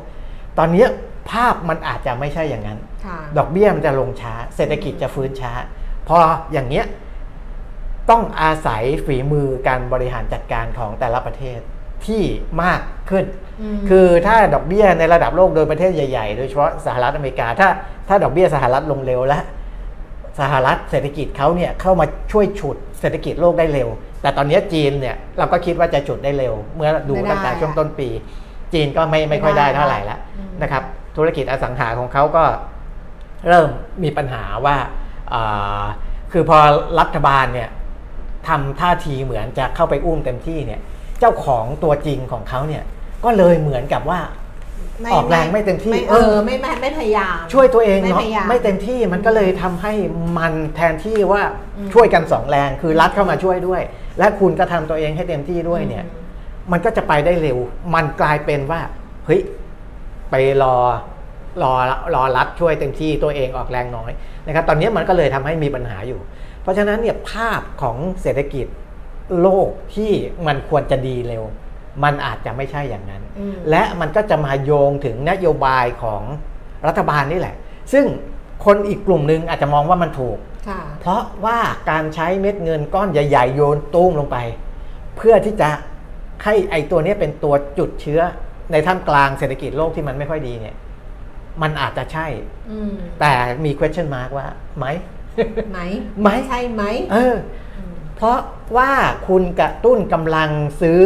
[0.59, 0.85] ตอนนี้
[1.31, 5.53] ภาพมันอาจจะไม่ใช่อย่างนั้นค่ะดอกเบี้ยมันจะลงช้า เศรษฐกิจจะฟื้นช้า
[6.09, 6.17] พอ
[6.53, 6.85] อย่างเนี้ย
[8.11, 11.59] ต้องอาศัยฝีมือการบริหารจัดการของแต่ละประเทศ
[12.07, 12.23] ที่
[12.63, 13.25] มากขึ้น
[13.61, 17.69] อืมคือถ้าดอกเบี้ยในระดับโลกโดยประเทศใหญ่ๆ โดยเฉพาะสหรัฐอเมริกา ถ้า
[18.09, 19.41] ถ้าดอกเบี้ยสหรัฐลงเร็วและ
[20.41, 23.89] สหรัฐเศรษฐกิจเขาเนี่ยเข้ามาช่วยฉุดเศรษฐกิจโลกได้เร็ว
[24.23, 28.09] แต่ตอนนี้จีนเนี่ยเราก็คิดว่าจะฉุดได้เร็ว เมื่อดูไม่ได้ตั้งแต่อะช่วงต้นปี
[28.73, 30.83] จีนก็ไม่ไม่ค่อยไม่ได้ได้เท่าไหร่ละอืมนะครับ
[31.17, 32.45] ธุรกิจอสังหาของเขาก็
[33.49, 33.69] เริ่ม
[34.03, 34.77] มีปัญหาว่า
[35.33, 35.85] อ่า
[36.33, 36.59] คือพอ
[37.01, 37.69] รัฐบาลเนี่ย
[38.49, 40.81] ทำท่าทีเหมือนจะเข้าไปอุ้มเต็มที่เนี่ย
[41.21, 42.83] เจ้าของตัวจริงของเขาเนี่ย
[43.25, 44.21] ก็เลยเหมือนกับว่า
[45.15, 49.93] ออกแรงไม่เต็มที่ไม่เอเอออไม่ไม่ไม่พยายาม ช่วยตัวเองไม่เนาะพยายามไม่เต็มที่มันก็เลยทำให้
[50.39, 51.43] มันแทนที่ว่า
[51.77, 53.83] อืมช่วยกันสองแรงคือรัฐเข้ามาช่วยด้วย
[54.19, 56.05] และคุณก็ทำตัวเองให้เต็มที่ด้วยเนี่ย
[56.73, 57.59] มันก็จะไปได้เร็ว
[57.95, 58.81] มันกลายเป็นว่า
[59.27, 59.41] เฮ้ย
[60.31, 60.77] ไปรอ
[61.63, 61.73] รอ
[62.15, 64.11] รอรัฐช่วยเต็มที่ตัวเองออกแรงน้อย
[64.47, 66.21] นะครับ ตอนนี้มันก็เลยทำให้มีปัญหาอยู่
[66.63, 68.67] เพราะฉะนั้นเนี่ยภาพของเศรษฐกิจ
[69.41, 70.13] โลกที่
[70.47, 71.45] มันควรจะดีเร็ว
[72.05, 76.23] มันอาจจะไม่ใช่อย่างนั้นอืมและมันก็จะมาโยงถึงนโยบายของ
[76.87, 77.57] รัฐบาลนี่แหละ
[77.93, 78.05] ซึ่ง
[78.65, 80.52] คนอีกกลุ่มหนึ่งอาจจะมองว่ามันถูกค่ะ
[81.01, 81.59] เพราะว่า
[81.91, 84.39] การใช้เม็ดเงินก้อนใหญ่ ๆ โยนตุ้มลงไป
[85.17, 85.71] เพื่อที่จะ
[86.45, 88.21] ให้ไอตัวเนี้ยเป็นตัวจุดเชื้อ
[88.73, 90.77] ในท่ามกลางเศรษฐกิจโลกที่มันไม่ค่อยดีเนี่ย
[91.63, 92.27] มันอาจจะใช่
[92.71, 93.33] อืมแต่
[93.65, 94.47] มี question mark ว่า
[94.79, 94.87] ไหม
[95.71, 95.79] ไหม
[96.21, 96.83] ไหมใช่ไหม
[97.13, 97.37] เออ
[98.17, 98.39] เพราะ
[98.77, 98.93] ว่า
[99.29, 100.51] คุณกระตุ้นกำลัง
[100.81, 101.03] ซื้อ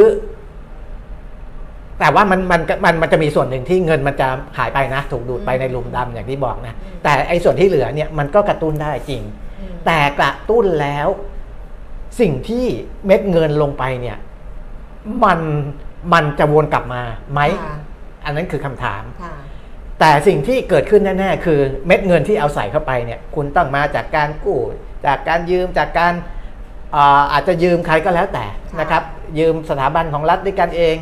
[2.01, 4.29] แต่ว่ามันมันมันมันจะมีส่วนหนึ่งที่เงินมันจะ
[4.59, 9.46] หายไปนะ ถูกดูดไปในหลุมดำอย่างที่บอกนะ แต่ไอ้ส่วนที่เหลือเนี่ยมันก็กระตุ้นได้จริงอืม
[9.87, 11.09] แต่กระตุ้นแล้ว
[12.21, 12.67] สิ่งที่
[13.07, 14.19] เม็ดเงินลงไปเนี่ย
[15.25, 15.41] มัน
[16.13, 17.77] มันจะวนกลับมาไหมค่ะ
[18.25, 19.35] อันนั้นคือคำถามค่ะ
[20.01, 24.61] แต่สิ่งที่เกิดขึ้นแน่ๆ คือเม็ดเงินที่เอาใส่เข้าไปเนี่ย คุณต้องมาจากการกู้
[25.07, 26.13] จากการยืม จากการ
[26.97, 29.03] อ่าอาจจะยืมใครก็แล้วแต่ค่ะนะครับ
[29.39, 30.97] ยืมสถาบันของรัฐด้วยกันเอง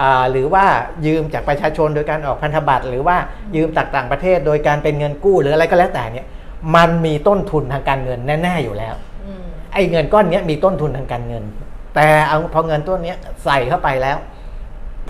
[0.00, 0.64] อาหรือว่า
[1.06, 3.16] ยืมจากประชาชนโดยการออกพันธบัตร หรือว่า
[3.56, 6.26] ยืมจากต่างประเทศโดยการเป็นเงินกู้หรืออะไรก็แล้วแต่เนี่ย
[6.74, 8.94] มันมีต้นทุนทางการเงินแน่ๆอยู่แล้ว
[9.26, 9.42] อืม
[9.72, 11.44] ไอ้เงินก้อนเนี้ยมีต้นทุนทางการเงิน
[11.94, 14.16] แต่เอาพอเงินต้นเนี้ยใส่เข้าไปแล้ว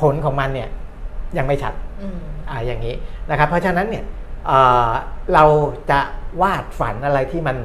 [0.00, 0.68] ผลของมันเนี่ย
[1.38, 2.18] ยังไม่ชัดอืม
[2.50, 2.94] อ่าอย่างนี้
[3.30, 4.04] นะครับ เพราะฉะนั้นเนี่ย
[4.46, 4.90] เอ่อ
[5.34, 5.44] เรา
[5.90, 6.00] จะ
[6.42, 7.56] วาดฝันอะไรที่มัน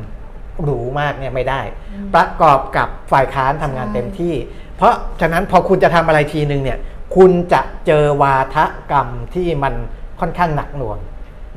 [0.63, 1.61] หรูมากเนี่ยไม่ได้
[1.91, 4.33] อืมประกอบกับฝ่ายค้านทำงานใช่เต็มที่
[4.77, 6.79] เพราะฉะนั้นพอคุณจะทำอะไรทีนึงเนี่ย
[7.15, 8.57] คุณจะเจอวาท
[8.91, 9.73] กรรมที่มัน
[10.19, 10.97] ค่อนข้างหนักหน่วง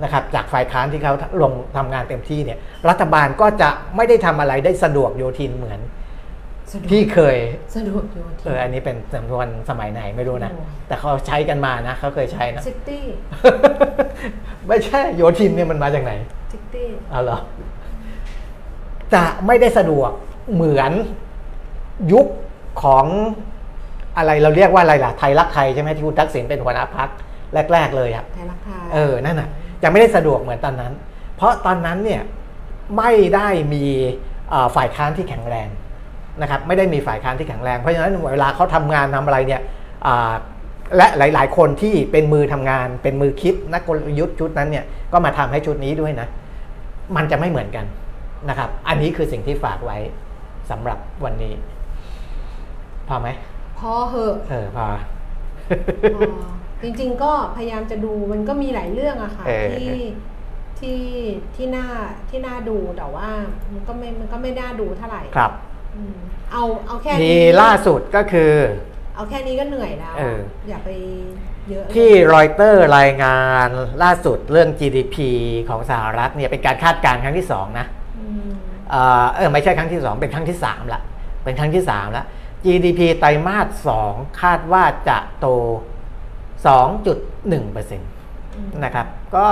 [0.02, 5.80] นะครับจากฝ่ายค้านที่เขาลงทำงานเต็มที่เนี่ยรัฐบาลก็จะไม่ได้ทำอะไรได้สะดวกโยทินเหมือน
[6.72, 7.36] สะดวกที่เคย
[7.76, 13.04] สะดวกโยธินเอออันนี้เป็นสำนวนสมัยไหนไม่รู้นะโอ้แต่เขาใช้กันมานะเขาเคยใช้นะ city
[14.66, 16.12] ไม่ใช่โยธินเนี่ยมันมาจากไหน
[16.52, 17.38] city เอาเหรอ
[19.14, 20.10] จะไม่ได้สะดวก
[20.54, 20.92] เหมือน
[22.12, 22.26] ยุค
[22.82, 23.06] ของ
[24.16, 27.08] อะไรเราเรียกว่าอะไรล่ะไทยรักไทยใช่ไหมที่คุณทักษิณเป็นหัวหน้าพรรค
[27.72, 29.48] แรก ๆ เลยอะไทยรักไทยเออนั่นน่ะ
[29.82, 30.92] จะไม่ได้สะดวกเหมือนตอนนั้น
[31.36, 32.22] เพราะตอนนั้นเนี่ย
[32.98, 33.84] ไม่ได้มี
[34.50, 35.68] เอ่อฝ่ายค้านที่แข็งแรง
[36.40, 39.60] นะครับไม่ได้มีฝ่ายค้านที่แข็งแรง เพราะฉะนั้นเวลาเขาทำงานทำอะไรเนี่ย
[40.06, 40.32] อ่า
[40.96, 46.28] และหลาย ๆ คนที่เป็นมือทำงาน เป็นมือคิดนักกลยุทธ์ชุดนั้นเนี่ยก็มาทำให้ชุดนี้ด้วยนะ
[47.16, 47.84] มันจะไม่เหมือนกัน
[48.48, 49.98] นะครับ อันนี้คือสิ่งที่ฝากไว้
[50.70, 51.54] สำหรับวันนี้
[53.08, 53.28] พอไหม
[53.78, 54.86] พอเหอะเออพอ
[56.14, 56.20] พอ
[56.84, 59.96] จริงๆก็พยายามจะดูมันก็มีหลายเรื่องอะค่ะเออที่
[60.78, 61.00] ที่
[61.54, 61.86] ที่น่า
[62.28, 63.28] ที่น่าดูแต่ว่า
[63.72, 65.52] มันก็ไม่มันก็ไม่น่าดูเท่าไหร่ครับ
[65.94, 66.14] อืม
[66.52, 68.52] เอาเอาแค่ทีนี้ล่าสุดก็คือ
[69.14, 70.90] เอาแค่นี้ก็เหนื่อยแล้วเอออย่าไป
[71.68, 73.68] เยอะเลยที่รอยเตอร์รายงาน
[74.02, 75.16] ล่าสุดเรื่อง GDP
[75.68, 77.86] ของสหรัฐเนี่ยเป็นการคาดการณ์ครั้งที่2นะ
[78.18, 78.48] อืม
[78.90, 81.02] เออเออไม่ใช่ครั้งที่2เป็นครั้งที่3ละ
[81.44, 82.24] เป็นครั้งที่3ละ
[82.64, 85.46] GDP ไตรมาส2คาดว่าจะโต
[86.72, 89.06] 2.1%นะครับ
[89.36, 89.46] ก็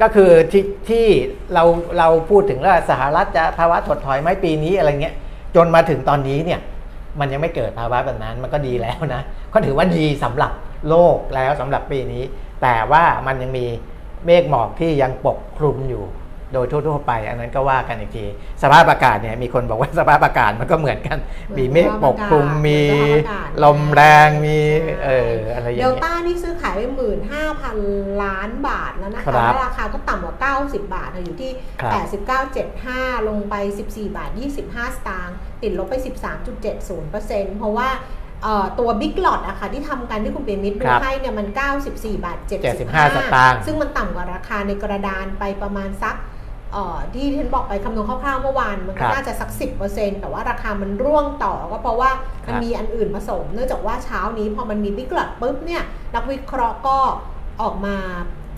[0.00, 1.06] ก็คือที่ที่
[1.54, 1.64] เรา
[1.98, 5.14] เราพูดถึงว่าสหรัฐจะภาวะถดถอยไหมปีนี้อะไรเงี้ย
[5.56, 6.60] จนมาถึงตอนนี้เนี่ย
[7.20, 10.52] มันยังไม่เกิดภาวะแบบนั้นมันก็ดีแล้วนะก็ถือว่าดีสำหรับ
[10.88, 12.22] โลกแล้วสำหรับปีนี้
[12.62, 13.66] แต่ว่ามันยังมี
[14.26, 16.04] เมฆหมอกที่ยังปกคลุมอยู่
[16.52, 18.26] โดยทั่วๆไป อันนั้นก็ว่ากันอีกที
[18.62, 21.18] สภาพอากาศเนี่ยมีคนบอกว่าสภาพอากาศมันก็เหมือนกัน
[21.58, 22.80] มีเมฆปกคลุมมี
[23.64, 24.58] ลมแรงมี
[25.04, 27.76] เอออะไรอย่างเดลเงี้ยต้านี่ซื้อขายไปหมื่นห้าพัน
[28.22, 31.50] ล้านบาทแล้วนะครัคะบแล้วราคาก็ต่ำกว่า 90 บาทค่ะอยู่ที่
[31.82, 31.92] ครับ
[32.62, 33.54] 89.75 ลงไป
[33.86, 34.30] 14 บาท
[34.64, 35.94] 25 สตางค์ติดลบไป
[36.76, 37.88] 13.70%เพราะว่า
[38.42, 41.48] เอ่อตัวบิ๊กหลอดอะค่ะที่ทำกันที่คุณเปียมิตรดูครับให้เนี่ยมัน
[41.80, 46.35] 94 บาท 75 สตางค์ซึ่งมันต่ำกว่าราคาในกระดานไปประมาณสักเอ่อ
[47.14, 49.50] ที่ที่ฉันบอกไปคำนวณคร่าวๆเมื่อวานมันครัก็บน่าจะสัก
[49.86, 52.10] 10%แต่ว่าราคามันร่วงต่อก็เพราะว่า
[52.46, 55.82] มันครับมีอันอื่นผสม เนื่องจากว่าเช้านี้พอมันมี big lot ปุ๊บเนี่ย
[56.14, 56.98] นักวิเคราะห์ก็
[57.62, 57.96] ออกมา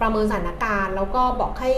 [0.01, 1.71] ประเมินสถานการณ์ แล้วก็บอกให้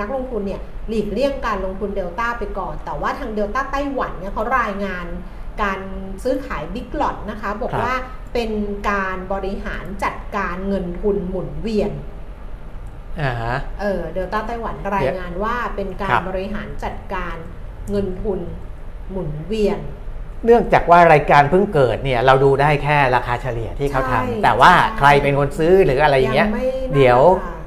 [0.00, 5.06] นักลงทุนเนี่ยหลีกเลี่ยงการลงทุนเดลต้าไปก่อน แต่ว่าทางเดลต้าไต้หวันเนี่ยเขารายงาน
[5.62, 5.80] การ
[6.22, 7.94] ซื้อขาย big lot นะคะ บอกครับว่า
[8.34, 8.50] เป็น
[8.90, 12.13] การบริหารจัดการเงินทุนหมุนเวียนอ่าฮะ
[13.80, 17.36] เออเดลต้าไต้หวันรายงานว่าเป็นการครับบริหารจัดการ
[17.90, 18.40] เงินทุน
[19.10, 19.78] หมุนเวียน
[20.44, 27.20] เนื่องจากว่ารายการเพิ่งเกิดเนี่ยเราดูได้แค่ราคาเฉลี่ยที่เขาใช่ทำแต่ว่าใช่ใครเป็นคนซื้อหรืออะไรอย่างเงี้ยยังไม่น่าเดี๋ยว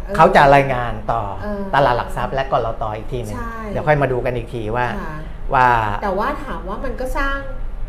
[0.06, 2.84] เออเขาจะรายงานต่อเออตลาดหลักทรัพย์และ ก.ล.ต.
[2.98, 5.16] อีกทีหนึ่งใช่เดี๋ยวค่อยมาดูกันอีกทีว่าค่ะ
[5.54, 5.70] ว่า
[6.04, 7.38] แต่ว่าถามว่ามันก็สร้าง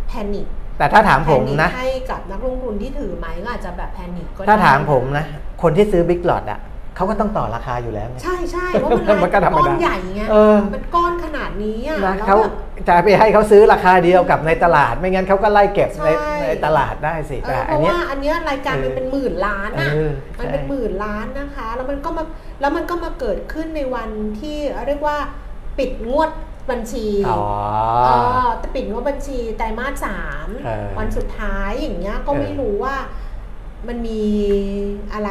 [0.08, 0.46] panic
[0.78, 5.24] แต่ถ้าถามผมนะให้กับนักลงทุนที่ถือไหมก็อาจจะแบบ panic ก็ได้ถ้าถามผมนะ
[5.62, 6.60] คนที่ซื้อ big lot อะ
[6.98, 12.52] เขาก็ต้องต่อราคาอยู่แล้วไง ใช่ใช่เพราะมันมันก็ธรรมดาก้อนใหญ่ไงเออ มันก้อนขนาดนี้อะนะแล้วเขาแบบ
[12.88, 22.22] จะไปให้เขาซื้อราคาเดียวกับในตลาด ไม่งั้นเขาก็ไล่เก็บในใช่ในตลาดได้สิ เอแต่อเพอันราะเนี้ย ว่าอันเนี้ยรายการมันเป็นหมื่นล้านอะ เออมันเป็นใช่หมื่นล้านนะคะ แล้วมันก็มา
[22.60, 25.16] แล้วมันก็มาเกิดขึ้นในวันที่เรียกว่า
[25.78, 26.30] ปิดงวด
[26.70, 27.42] บัญชีอ๋อ
[28.06, 28.10] เอ
[28.46, 32.96] อแต่ปิดงวดบัญชีไตรมาสสามเออวันสุดท้ายอย่างเงี้ยก็เออ ไม่รู้ว่า
[33.88, 34.22] มันมี
[35.14, 35.30] อะไร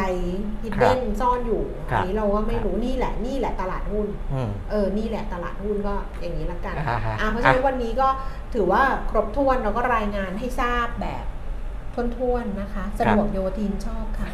[0.64, 8.08] ฮิดครัเด้บนซ่อนอยู่ครัอับนนี้เราก็ไม่รู้นี่แหละนี่แหละตลาดหุ้นอืมเออนี่แหละตลาดหุ้นก็อย่างนี้ละกันอ่าฮะอะเพราะฉะนั้นวันนี้ก็
[8.54, 11.26] ถือว่าครบถ้วนเราก็รายงานให้ทราบแบบ
[12.18, 14.28] ท้วนๆนะคะสะดวกโยทินชอบค่ะ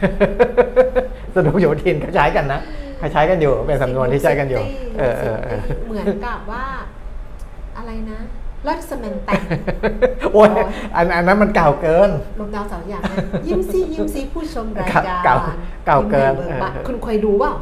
[1.36, 2.59] สะดวกโยธินเขาใช้กันนะ
[2.99, 4.61] เขาใช้กันอยู่เป็นสำนวนที่ใช้กันอยู่
[4.99, 6.66] เออเออเออเหมือนกับว่า
[7.78, 8.20] อะไรนะ
[8.64, 9.41] เลิศสแมนแต่ง
[10.34, 10.49] โอ้ย
[10.95, 12.09] อันอันนั้นมันเก่าเกิน
[12.39, 15.36] ลมดาวสาวอย่างนะยิ้มซิยิ้มซิผู้ชมรายการเก่า
[15.86, 17.53] เก่าเกินยิ้มใบิบานเออคุณเคยดูเปล่า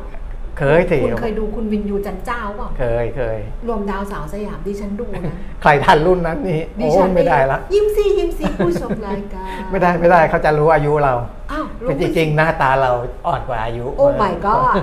[0.59, 3.37] เคยสิคุณเคยดูคุณวินยูจันเจ้าเปล่าเคยเคย
[3.67, 5.21] รวมดาวสาวสยามดิฉันดูนะ
[5.61, 11.13] ใครทันรุ่นนั้นนี่ดิโอ้ฉันไม่ได้ละยิ้มซิยิ้มซิผู้ชมรายการไม่ได้ไม่ได้เขาจะรู้อายุเรา
[11.51, 12.91] อ้าวคือจริงๆหน้าตาเรา
[13.27, 14.75] อ่อนกว่าอายุ โอ้ my god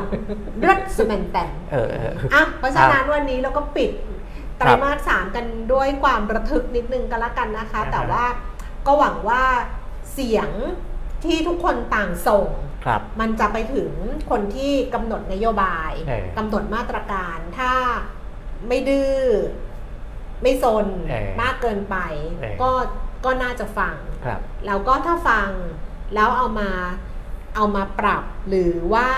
[0.60, 3.90] เลิศสแมนแต่งเออเอออะเพราะฉะนั้นวันนี้เราก็ปิด
[4.58, 8.24] ไตรมาสสามกันด้วยความระทึกนิดนึงกันละกันนะคะอ่าฮะแต่ว่า
[8.86, 9.42] ก็หวังว่า
[10.12, 10.50] เสียง
[11.24, 12.48] ที่ทุกคนต่างส่ง
[12.84, 13.90] ครับมันจะไปถึง
[14.30, 17.72] คนที่กำหนดนโยบายเออกำหนดมาตรการ ถ้า
[18.68, 19.18] ไม่ดื้อ
[20.42, 21.96] ไม่ซนเออมากเกินไป
[22.40, 22.70] เออก็
[23.24, 23.94] ก็น่าจะฟัง
[24.24, 25.48] ครับแล้วก็ถ้าฟัง
[26.14, 26.70] แล้วเอามา
[27.56, 29.08] เอามาปรับหรือว่า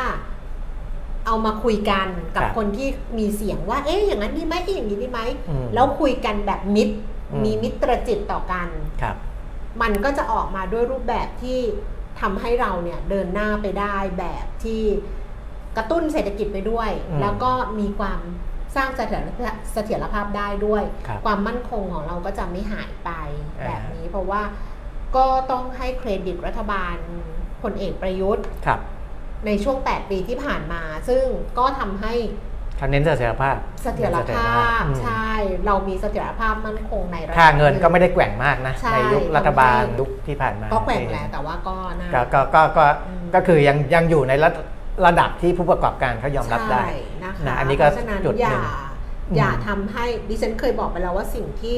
[1.31, 6.95] เอามาคุยกันกับครับคนที่มีเสียงว่า เอ๊ะอย่างนั้นดีไหมเอ๊ะอย่างนี้ดีไหมอืมแล้วคุยกันแบบมิตร
[7.33, 8.69] อืมมีมิตรจิตต่อกัน
[9.03, 9.17] ครับ
[9.83, 11.61] มันก็จะออกมาด้วยรูปแบบที่
[12.21, 14.83] ทำให้เราเนี่ยเดินหน้าไปได้แบบที่
[15.77, 18.21] กระตุ้นเศรษฐกิจไปด้วยอืมแล้วก็มีความ
[18.77, 23.11] สร้างเสถียรภาพเสถียรภาพได้ด้วยครับความมั่นคงของเราก็จะไม่หายไป
[23.61, 24.43] อ่าแบบนี้ เพราะว่า
[25.17, 26.97] ก็ต้องให้เครดิตรัฐบาล
[27.63, 28.81] พลเอกประยุทธ์ครับ
[29.47, 31.25] ในช่วง 8 ปีที่ผ่านมา ซึ่ง
[31.59, 32.15] ก็ทำให้
[32.77, 35.29] เขาเน้นเสถียรภาพ เสถียรภาพอืมใช่
[35.67, 44.51] เรามีเสถียรภาพมั่นคงในระดับค่าเงินก็ไม่หได้แกว่งมากนะใช่ในยุครัฐบาลทำให้ยุคที่ผ่านมา ก็แกว่งแหละแต่ว่าก็น่าก็ก็ก็ก็อืมก็คือยังยังอยู่ในระ
[45.07, 48.65] ระดับที่ผู้ประกอบการเขายอมรับได้ใช่นะคะนะอันนี้ก็เพราะฉะนั้นจุดอหย่านึ่ง
[49.37, 51.75] อย่าอืมทำให้ดิฉันเคยบอกไปแล้วว่าสิ่งที่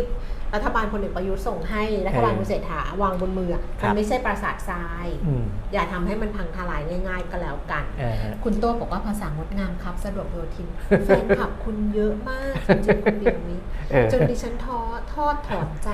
[0.55, 10.69] รัฐบาลพลเอกประยุทธ์ส่งให้รัฐบาลเออคุณเศรษฐาวางบนมืออะครัมันบไม่ใช่ปราสาททรายอืมอย่าทำให้มันพังทลายง่าย ๆ ก็แล้วกันเออฮะคุณโต้บอกว่าภาษางดงามครับ สะดวกโยทิน
[11.05, 13.61] แฟนคลับคุณเยอะมากจริงๆคุณเดียวนี้
[13.93, 14.81] เออจนดิฉันท้อ
[15.15, 15.89] ทอดถอนใจ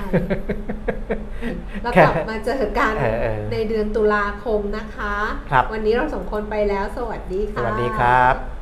[1.81, 5.15] แล้วแค่กลับมาเจอกันเออเออในเดือนตุลาคมนะคะ
[5.51, 8.58] ครับวันนี้เราสองคนไปแล้วสวัสดีสค่ะวัสดีครับ